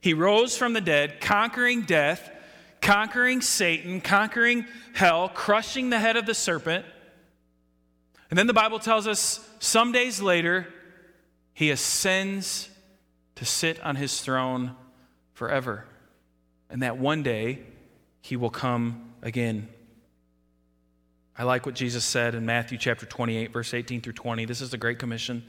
He 0.00 0.14
rose 0.14 0.56
from 0.56 0.74
the 0.74 0.80
dead, 0.80 1.20
conquering 1.20 1.82
death 1.82 2.30
conquering 2.82 3.40
Satan, 3.40 4.00
conquering 4.02 4.66
hell, 4.92 5.30
crushing 5.30 5.88
the 5.88 5.98
head 5.98 6.16
of 6.16 6.26
the 6.26 6.34
serpent. 6.34 6.84
And 8.28 8.38
then 8.38 8.46
the 8.46 8.52
Bible 8.52 8.78
tells 8.78 9.06
us 9.06 9.48
some 9.60 9.92
days 9.92 10.20
later, 10.20 10.66
he 11.54 11.70
ascends 11.70 12.68
to 13.36 13.44
sit 13.44 13.80
on 13.82 13.96
his 13.96 14.20
throne 14.20 14.74
forever. 15.32 15.86
And 16.68 16.82
that 16.82 16.98
one 16.98 17.22
day 17.22 17.60
he 18.20 18.36
will 18.36 18.50
come 18.50 19.12
again. 19.22 19.68
I 21.36 21.44
like 21.44 21.64
what 21.64 21.74
Jesus 21.74 22.04
said 22.04 22.34
in 22.34 22.44
Matthew 22.44 22.76
chapter 22.76 23.06
28, 23.06 23.52
verse 23.52 23.72
18 23.72 24.02
through 24.02 24.12
20. 24.12 24.44
This 24.44 24.60
is 24.60 24.70
the 24.70 24.76
Great 24.76 24.98
Commission. 24.98 25.42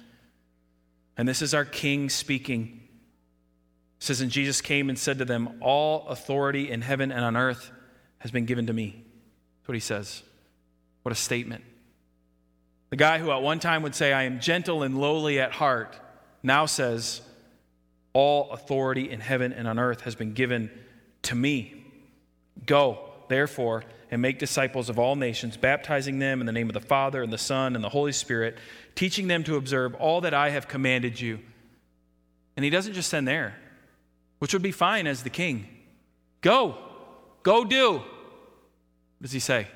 And 1.18 1.28
this 1.28 1.42
is 1.42 1.54
our 1.54 1.66
King 1.66 2.10
speaking. 2.10 2.82
It 4.00 4.04
says, 4.04 4.22
And 4.22 4.32
Jesus 4.32 4.62
came 4.62 4.90
and 4.90 4.98
said 4.98 5.20
to 5.20 5.26
them, 5.26 5.58
All 5.62 6.08
authority 6.08 6.72
in 6.72 6.82
heaven 6.82 7.12
and 7.12 7.24
on 7.26 7.36
earth 7.36 7.72
has 8.20 8.32
been 8.32 8.46
given 8.46 8.68
to 8.68 8.74
me. 8.74 9.04
That's 9.60 9.68
what 9.68 9.76
he 9.76 9.82
says. 9.82 10.24
What 11.02 11.12
a 11.12 11.16
statement. 11.16 11.64
The 12.90 12.96
guy 12.96 13.20
who 13.20 13.32
at 13.32 13.42
one 13.42 13.60
time 13.60 13.84
would 13.84 13.96
say, 13.96 14.14
I 14.14 14.24
am 14.24 14.40
gentle 14.40 14.84
and 14.84 14.98
lowly 14.98 15.40
at 15.40 15.52
heart, 15.52 16.00
now 16.44 16.66
says, 16.66 17.22
All 18.14 18.52
authority 18.52 19.10
in 19.10 19.20
heaven 19.20 19.52
and 19.52 19.68
on 19.68 19.80
earth 19.80 20.02
has 20.02 20.16
been 20.16 20.34
given 20.34 20.72
to 21.24 21.36
me. 21.36 21.84
Go, 22.66 23.00
therefore, 23.28 23.84
and 24.14 24.22
make 24.22 24.38
disciples 24.38 24.90
of 24.90 25.00
all 25.00 25.16
nations, 25.16 25.58
baptizing 25.58 26.20
them 26.20 26.40
in 26.40 26.46
the 26.46 26.52
name 26.52 26.70
of 26.70 26.76
the 26.76 26.80
Father 26.80 27.24
and 27.24 27.34
the 27.34 27.38
Son 27.38 27.74
and 27.74 27.84
the 27.84 27.90
Holy 27.90 28.12
Spirit, 28.12 28.60
teaching 28.94 29.28
them 29.28 29.44
to 29.44 29.56
observe 29.56 29.96
all 29.96 30.22
that 30.22 30.36
I 30.36 30.52
have 30.52 30.68
commanded 30.68 31.20
you. 31.20 31.40
And 32.56 32.64
he 32.64 32.70
doesn't 32.70 32.94
just 32.94 33.10
send 33.10 33.28
there 33.28 33.56
which 34.38 34.52
would 34.52 34.62
be 34.62 34.74
fine 34.74 35.08
as 35.08 35.24
the 35.24 35.30
king. 35.30 35.66
Go, 36.42 36.78
go 37.44 37.64
do. 37.64 37.94
What 37.94 38.04
does 39.22 39.32
he 39.32 39.40
say? 39.40 39.70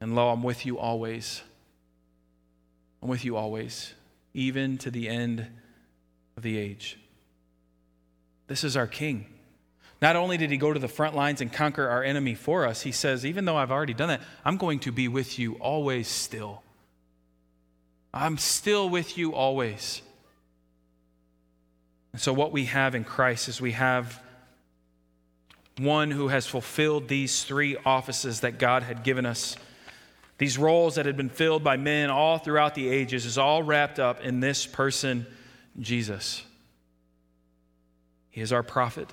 And 0.00 0.14
lo, 0.14 0.28
I'm 0.28 0.42
with 0.42 0.66
you 0.66 0.78
always. 0.78 1.40
I'm 3.02 3.08
with 3.08 3.24
you 3.24 3.36
always, 3.36 3.94
even 4.34 4.76
to 4.78 4.90
the 4.90 5.08
end 5.08 5.46
of 6.36 6.42
the 6.42 6.58
age. 6.58 6.98
This 8.46 8.62
is 8.62 8.76
our 8.76 8.86
king. 8.86 9.24
Not 10.00 10.16
only 10.16 10.36
did 10.36 10.50
he 10.50 10.56
go 10.56 10.72
to 10.72 10.80
the 10.80 10.88
front 10.88 11.14
lines 11.14 11.40
and 11.40 11.52
conquer 11.52 11.88
our 11.88 12.02
enemy 12.02 12.34
for 12.34 12.66
us, 12.66 12.82
he 12.82 12.92
says, 12.92 13.26
even 13.26 13.44
though 13.44 13.56
I've 13.56 13.70
already 13.70 13.92
done 13.92 14.08
that, 14.08 14.22
I'm 14.44 14.56
going 14.56 14.78
to 14.80 14.92
be 14.92 15.08
with 15.08 15.38
you 15.38 15.54
always 15.54 16.08
still. 16.08 16.62
I'm 18.12 18.38
still 18.38 18.88
with 18.88 19.18
you 19.18 19.34
always. 19.34 20.02
And 22.12 22.20
so, 22.20 22.32
what 22.32 22.50
we 22.50 22.64
have 22.64 22.94
in 22.94 23.04
Christ 23.04 23.48
is 23.48 23.60
we 23.60 23.72
have 23.72 24.20
one 25.78 26.10
who 26.10 26.28
has 26.28 26.46
fulfilled 26.46 27.08
these 27.08 27.44
three 27.44 27.76
offices 27.84 28.40
that 28.40 28.58
God 28.58 28.82
had 28.82 29.04
given 29.04 29.24
us. 29.24 29.56
These 30.38 30.58
roles 30.58 30.96
that 30.96 31.06
had 31.06 31.16
been 31.16 31.28
filled 31.28 31.62
by 31.62 31.76
men 31.76 32.10
all 32.10 32.38
throughout 32.38 32.74
the 32.74 32.88
ages 32.88 33.26
is 33.26 33.38
all 33.38 33.62
wrapped 33.62 33.98
up 33.98 34.22
in 34.22 34.40
this 34.40 34.66
person, 34.66 35.26
Jesus. 35.78 36.42
He 38.30 38.40
is 38.40 38.52
our 38.52 38.62
prophet, 38.62 39.12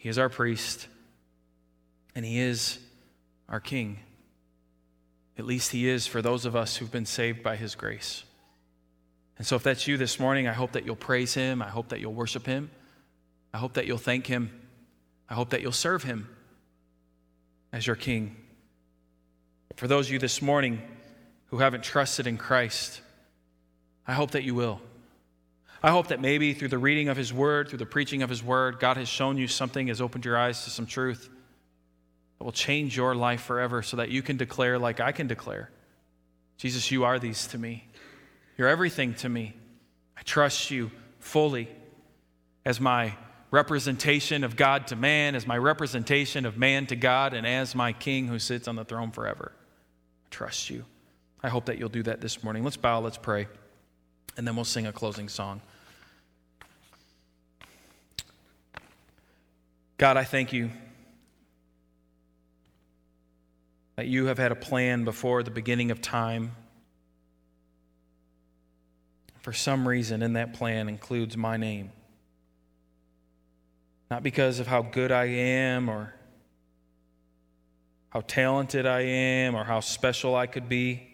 He 0.00 0.08
is 0.08 0.16
our 0.16 0.30
priest, 0.30 0.88
and 2.14 2.24
He 2.24 2.40
is 2.40 2.78
our 3.50 3.60
King. 3.60 3.98
At 5.36 5.44
least 5.44 5.72
He 5.72 5.86
is 5.86 6.06
for 6.06 6.22
those 6.22 6.46
of 6.46 6.56
us 6.56 6.76
who've 6.76 6.90
been 6.90 7.04
saved 7.04 7.42
by 7.42 7.56
His 7.56 7.74
grace. 7.74 8.24
And 9.36 9.46
so, 9.46 9.56
if 9.56 9.62
that's 9.62 9.86
you 9.86 9.98
this 9.98 10.18
morning, 10.18 10.48
I 10.48 10.54
hope 10.54 10.72
that 10.72 10.86
you'll 10.86 10.96
praise 10.96 11.34
him. 11.34 11.60
I 11.60 11.68
hope 11.68 11.88
that 11.90 12.00
you'll 12.00 12.14
worship 12.14 12.46
him. 12.46 12.70
I 13.52 13.58
hope 13.58 13.74
that 13.74 13.86
you'll 13.86 13.98
thank 13.98 14.26
him. 14.26 14.58
I 15.28 15.34
hope 15.34 15.50
that 15.50 15.60
you'll 15.60 15.72
serve 15.72 16.02
him 16.02 16.34
as 17.70 17.86
your 17.86 17.96
king. 17.96 18.36
For 19.76 19.86
those 19.86 20.06
of 20.06 20.14
you 20.14 20.18
this 20.18 20.40
morning 20.40 20.80
who 21.48 21.58
haven't 21.58 21.84
trusted 21.84 22.26
in 22.26 22.38
Christ, 22.38 23.02
I 24.06 24.14
hope 24.14 24.30
that 24.30 24.44
you 24.44 24.54
will. 24.54 24.80
I 25.82 25.90
hope 25.90 26.08
that 26.08 26.20
maybe 26.20 26.52
through 26.52 26.68
the 26.68 26.78
reading 26.78 27.08
of 27.08 27.16
his 27.16 27.32
word, 27.32 27.68
through 27.68 27.78
the 27.78 27.86
preaching 27.86 28.22
of 28.22 28.28
his 28.28 28.42
word, 28.42 28.80
God 28.80 28.96
has 28.98 29.08
shown 29.08 29.38
you 29.38 29.48
something, 29.48 29.88
has 29.88 30.00
opened 30.00 30.24
your 30.24 30.36
eyes 30.36 30.64
to 30.64 30.70
some 30.70 30.86
truth 30.86 31.30
that 32.38 32.44
will 32.44 32.52
change 32.52 32.96
your 32.96 33.14
life 33.14 33.42
forever 33.42 33.82
so 33.82 33.96
that 33.96 34.10
you 34.10 34.22
can 34.22 34.36
declare, 34.36 34.78
like 34.78 35.00
I 35.00 35.12
can 35.12 35.26
declare, 35.26 35.70
Jesus, 36.58 36.90
you 36.90 37.04
are 37.04 37.18
these 37.18 37.46
to 37.48 37.58
me. 37.58 37.86
You're 38.58 38.68
everything 38.68 39.14
to 39.14 39.28
me. 39.28 39.54
I 40.18 40.22
trust 40.22 40.70
you 40.70 40.90
fully 41.18 41.68
as 42.66 42.78
my 42.78 43.14
representation 43.50 44.44
of 44.44 44.56
God 44.56 44.86
to 44.88 44.96
man, 44.96 45.34
as 45.34 45.46
my 45.46 45.56
representation 45.56 46.44
of 46.44 46.58
man 46.58 46.86
to 46.88 46.96
God, 46.96 47.32
and 47.32 47.46
as 47.46 47.74
my 47.74 47.94
king 47.94 48.26
who 48.26 48.38
sits 48.38 48.68
on 48.68 48.76
the 48.76 48.84
throne 48.84 49.10
forever. 49.10 49.52
I 50.26 50.28
trust 50.30 50.68
you. 50.68 50.84
I 51.42 51.48
hope 51.48 51.64
that 51.66 51.78
you'll 51.78 51.88
do 51.88 52.02
that 52.02 52.20
this 52.20 52.44
morning. 52.44 52.64
Let's 52.64 52.76
bow, 52.76 53.00
let's 53.00 53.16
pray, 53.16 53.48
and 54.36 54.46
then 54.46 54.54
we'll 54.54 54.66
sing 54.66 54.86
a 54.86 54.92
closing 54.92 55.30
song. 55.30 55.62
God, 60.00 60.16
I 60.16 60.24
thank 60.24 60.54
you 60.54 60.70
that 63.96 64.06
you 64.06 64.24
have 64.28 64.38
had 64.38 64.50
a 64.50 64.56
plan 64.56 65.04
before 65.04 65.42
the 65.42 65.50
beginning 65.50 65.90
of 65.90 66.00
time 66.00 66.52
for 69.42 69.52
some 69.52 69.86
reason 69.86 70.22
in 70.22 70.32
that 70.32 70.54
plan 70.54 70.88
includes 70.88 71.36
my 71.36 71.58
name. 71.58 71.92
Not 74.10 74.22
because 74.22 74.58
of 74.58 74.66
how 74.66 74.80
good 74.80 75.12
I 75.12 75.26
am 75.26 75.90
or 75.90 76.14
how 78.08 78.22
talented 78.22 78.86
I 78.86 79.00
am 79.00 79.54
or 79.54 79.64
how 79.64 79.80
special 79.80 80.34
I 80.34 80.46
could 80.46 80.66
be. 80.66 81.10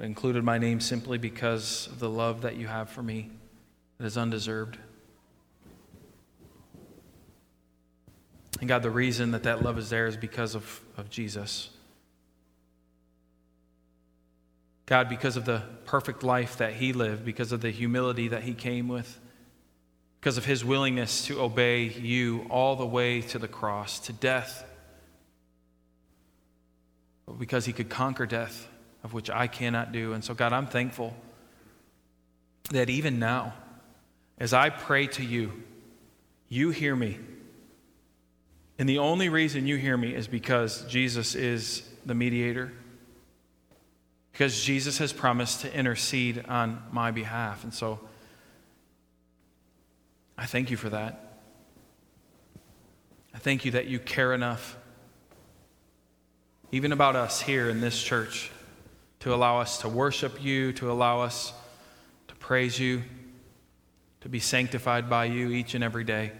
I 0.00 0.04
included 0.04 0.42
my 0.42 0.58
name 0.58 0.80
simply 0.80 1.16
because 1.16 1.86
of 1.86 2.00
the 2.00 2.10
love 2.10 2.42
that 2.42 2.56
you 2.56 2.66
have 2.66 2.90
for 2.90 3.04
me 3.04 3.30
that 3.98 4.06
is 4.06 4.16
undeserved. 4.16 4.78
And 8.60 8.68
God, 8.68 8.82
the 8.82 8.90
reason 8.90 9.32
that 9.32 9.42
that 9.42 9.62
love 9.62 9.78
is 9.78 9.90
there 9.90 10.06
is 10.06 10.16
because 10.16 10.54
of, 10.54 10.80
of 10.96 11.10
Jesus. 11.10 11.70
God, 14.86 15.08
because 15.08 15.36
of 15.36 15.44
the 15.44 15.62
perfect 15.84 16.22
life 16.22 16.58
that 16.58 16.74
he 16.74 16.92
lived, 16.92 17.24
because 17.24 17.52
of 17.52 17.60
the 17.60 17.70
humility 17.70 18.28
that 18.28 18.44
he 18.44 18.54
came 18.54 18.88
with, 18.88 19.20
because 20.20 20.38
of 20.38 20.44
his 20.44 20.64
willingness 20.64 21.26
to 21.26 21.40
obey 21.40 21.84
you 21.84 22.46
all 22.50 22.76
the 22.76 22.86
way 22.86 23.20
to 23.20 23.38
the 23.38 23.48
cross, 23.48 23.98
to 24.00 24.12
death, 24.12 24.64
but 27.26 27.38
because 27.38 27.66
he 27.66 27.72
could 27.72 27.90
conquer 27.90 28.26
death, 28.26 28.68
of 29.02 29.12
which 29.12 29.28
I 29.28 29.48
cannot 29.48 29.92
do. 29.92 30.12
And 30.12 30.24
so, 30.24 30.32
God, 30.32 30.52
I'm 30.52 30.66
thankful 30.66 31.14
that 32.70 32.88
even 32.88 33.18
now, 33.18 33.54
as 34.38 34.52
I 34.52 34.70
pray 34.70 35.06
to 35.08 35.24
you, 35.24 35.52
you 36.48 36.70
hear 36.70 36.94
me. 36.94 37.18
And 38.78 38.88
the 38.88 38.98
only 38.98 39.28
reason 39.28 39.66
you 39.66 39.76
hear 39.76 39.96
me 39.96 40.14
is 40.14 40.28
because 40.28 40.84
Jesus 40.86 41.34
is 41.34 41.88
the 42.04 42.14
mediator 42.14 42.72
because 44.36 44.62
Jesus 44.62 44.98
has 44.98 45.14
promised 45.14 45.62
to 45.62 45.74
intercede 45.74 46.44
on 46.46 46.82
my 46.92 47.10
behalf. 47.10 47.64
And 47.64 47.72
so 47.72 47.98
I 50.36 50.44
thank 50.44 50.70
you 50.70 50.76
for 50.76 50.90
that. 50.90 51.38
I 53.34 53.38
thank 53.38 53.64
you 53.64 53.70
that 53.70 53.86
you 53.86 53.98
care 53.98 54.34
enough, 54.34 54.76
even 56.70 56.92
about 56.92 57.16
us 57.16 57.40
here 57.40 57.70
in 57.70 57.80
this 57.80 58.02
church, 58.02 58.50
to 59.20 59.32
allow 59.32 59.58
us 59.58 59.78
to 59.78 59.88
worship 59.88 60.44
you, 60.44 60.74
to 60.74 60.92
allow 60.92 61.22
us 61.22 61.54
to 62.28 62.34
praise 62.34 62.78
you, 62.78 63.04
to 64.26 64.30
be 64.30 64.40
sanctified 64.40 65.08
by 65.08 65.24
you 65.26 65.50
each 65.50 65.76
and 65.76 65.84
every 65.84 66.02
day. 66.02 66.32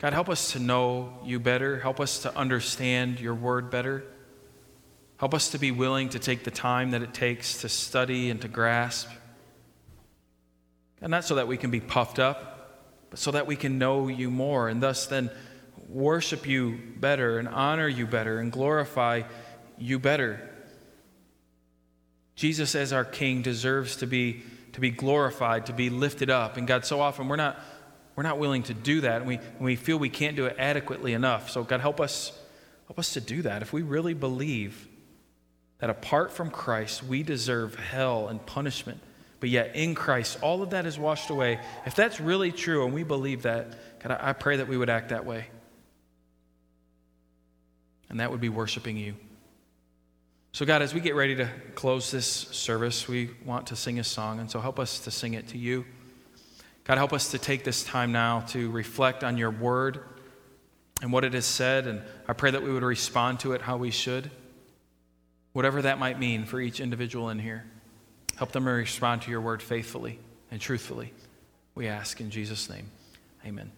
God, 0.00 0.12
help 0.12 0.28
us 0.28 0.50
to 0.50 0.58
know 0.58 1.16
you 1.24 1.38
better. 1.38 1.78
Help 1.78 2.00
us 2.00 2.22
to 2.22 2.36
understand 2.36 3.20
your 3.20 3.36
word 3.36 3.70
better. 3.70 4.02
Help 5.18 5.32
us 5.32 5.50
to 5.50 5.58
be 5.58 5.70
willing 5.70 6.08
to 6.08 6.18
take 6.18 6.42
the 6.42 6.50
time 6.50 6.90
that 6.90 7.02
it 7.02 7.14
takes 7.14 7.60
to 7.60 7.68
study 7.68 8.30
and 8.30 8.40
to 8.42 8.48
grasp. 8.48 9.08
And 11.00 11.12
not 11.12 11.24
so 11.24 11.36
that 11.36 11.46
we 11.46 11.56
can 11.56 11.70
be 11.70 11.78
puffed 11.78 12.18
up, 12.18 12.80
but 13.10 13.20
so 13.20 13.30
that 13.30 13.46
we 13.46 13.54
can 13.54 13.78
know 13.78 14.08
you 14.08 14.28
more 14.28 14.68
and 14.68 14.82
thus 14.82 15.06
then 15.06 15.30
worship 15.88 16.48
you 16.48 16.80
better 16.96 17.38
and 17.38 17.46
honor 17.46 17.86
you 17.86 18.08
better 18.08 18.40
and 18.40 18.50
glorify 18.50 19.22
you 19.78 20.00
better. 20.00 20.50
Jesus, 22.34 22.74
as 22.74 22.92
our 22.92 23.04
King, 23.04 23.40
deserves 23.40 23.94
to 23.98 24.08
be, 24.08 24.42
to 24.78 24.80
be 24.80 24.90
glorified, 24.90 25.66
to 25.66 25.72
be 25.72 25.90
lifted 25.90 26.30
up. 26.30 26.56
And 26.56 26.64
God, 26.64 26.84
so 26.84 27.00
often 27.00 27.26
we're 27.26 27.34
not, 27.34 27.60
we're 28.14 28.22
not 28.22 28.38
willing 28.38 28.62
to 28.64 28.74
do 28.74 29.00
that, 29.00 29.16
and 29.16 29.26
we, 29.26 29.34
and 29.34 29.60
we 29.60 29.74
feel 29.74 29.98
we 29.98 30.08
can't 30.08 30.36
do 30.36 30.46
it 30.46 30.54
adequately 30.56 31.14
enough. 31.14 31.50
So, 31.50 31.64
God, 31.64 31.80
help 31.80 32.00
us, 32.00 32.30
help 32.86 32.96
us 32.96 33.14
to 33.14 33.20
do 33.20 33.42
that. 33.42 33.60
If 33.60 33.72
we 33.72 33.82
really 33.82 34.14
believe 34.14 34.86
that 35.78 35.90
apart 35.90 36.30
from 36.30 36.52
Christ, 36.52 37.02
we 37.02 37.24
deserve 37.24 37.74
hell 37.74 38.28
and 38.28 38.44
punishment. 38.46 39.00
But 39.40 39.48
yet 39.48 39.74
in 39.74 39.96
Christ, 39.96 40.38
all 40.42 40.62
of 40.62 40.70
that 40.70 40.86
is 40.86 40.96
washed 40.96 41.30
away. 41.30 41.58
If 41.84 41.96
that's 41.96 42.20
really 42.20 42.52
true 42.52 42.84
and 42.84 42.94
we 42.94 43.02
believe 43.02 43.42
that, 43.42 44.00
God, 44.00 44.16
I 44.20 44.32
pray 44.32 44.58
that 44.58 44.68
we 44.68 44.76
would 44.76 44.90
act 44.90 45.08
that 45.08 45.26
way. 45.26 45.48
And 48.08 48.20
that 48.20 48.30
would 48.30 48.40
be 48.40 48.48
worshiping 48.48 48.96
you. 48.96 49.16
So, 50.58 50.66
God, 50.66 50.82
as 50.82 50.92
we 50.92 50.98
get 50.98 51.14
ready 51.14 51.36
to 51.36 51.48
close 51.76 52.10
this 52.10 52.26
service, 52.26 53.06
we 53.06 53.30
want 53.44 53.68
to 53.68 53.76
sing 53.76 54.00
a 54.00 54.02
song. 54.02 54.40
And 54.40 54.50
so 54.50 54.58
help 54.58 54.80
us 54.80 54.98
to 55.04 55.10
sing 55.12 55.34
it 55.34 55.46
to 55.50 55.56
you. 55.56 55.84
God, 56.82 56.98
help 56.98 57.12
us 57.12 57.30
to 57.30 57.38
take 57.38 57.62
this 57.62 57.84
time 57.84 58.10
now 58.10 58.40
to 58.48 58.68
reflect 58.72 59.22
on 59.22 59.36
your 59.36 59.52
word 59.52 60.00
and 61.00 61.12
what 61.12 61.22
it 61.22 61.32
has 61.34 61.46
said. 61.46 61.86
And 61.86 62.02
I 62.26 62.32
pray 62.32 62.50
that 62.50 62.60
we 62.60 62.72
would 62.72 62.82
respond 62.82 63.38
to 63.38 63.52
it 63.52 63.62
how 63.62 63.76
we 63.76 63.92
should 63.92 64.32
whatever 65.52 65.80
that 65.82 66.00
might 66.00 66.18
mean 66.18 66.44
for 66.44 66.60
each 66.60 66.80
individual 66.80 67.30
in 67.30 67.38
here. 67.38 67.64
Help 68.34 68.50
them 68.50 68.66
respond 68.66 69.22
to 69.22 69.30
your 69.30 69.40
word 69.40 69.62
faithfully 69.62 70.18
and 70.50 70.60
truthfully. 70.60 71.12
We 71.76 71.86
ask 71.86 72.20
in 72.20 72.30
Jesus' 72.30 72.68
name. 72.68 72.90
Amen. 73.46 73.70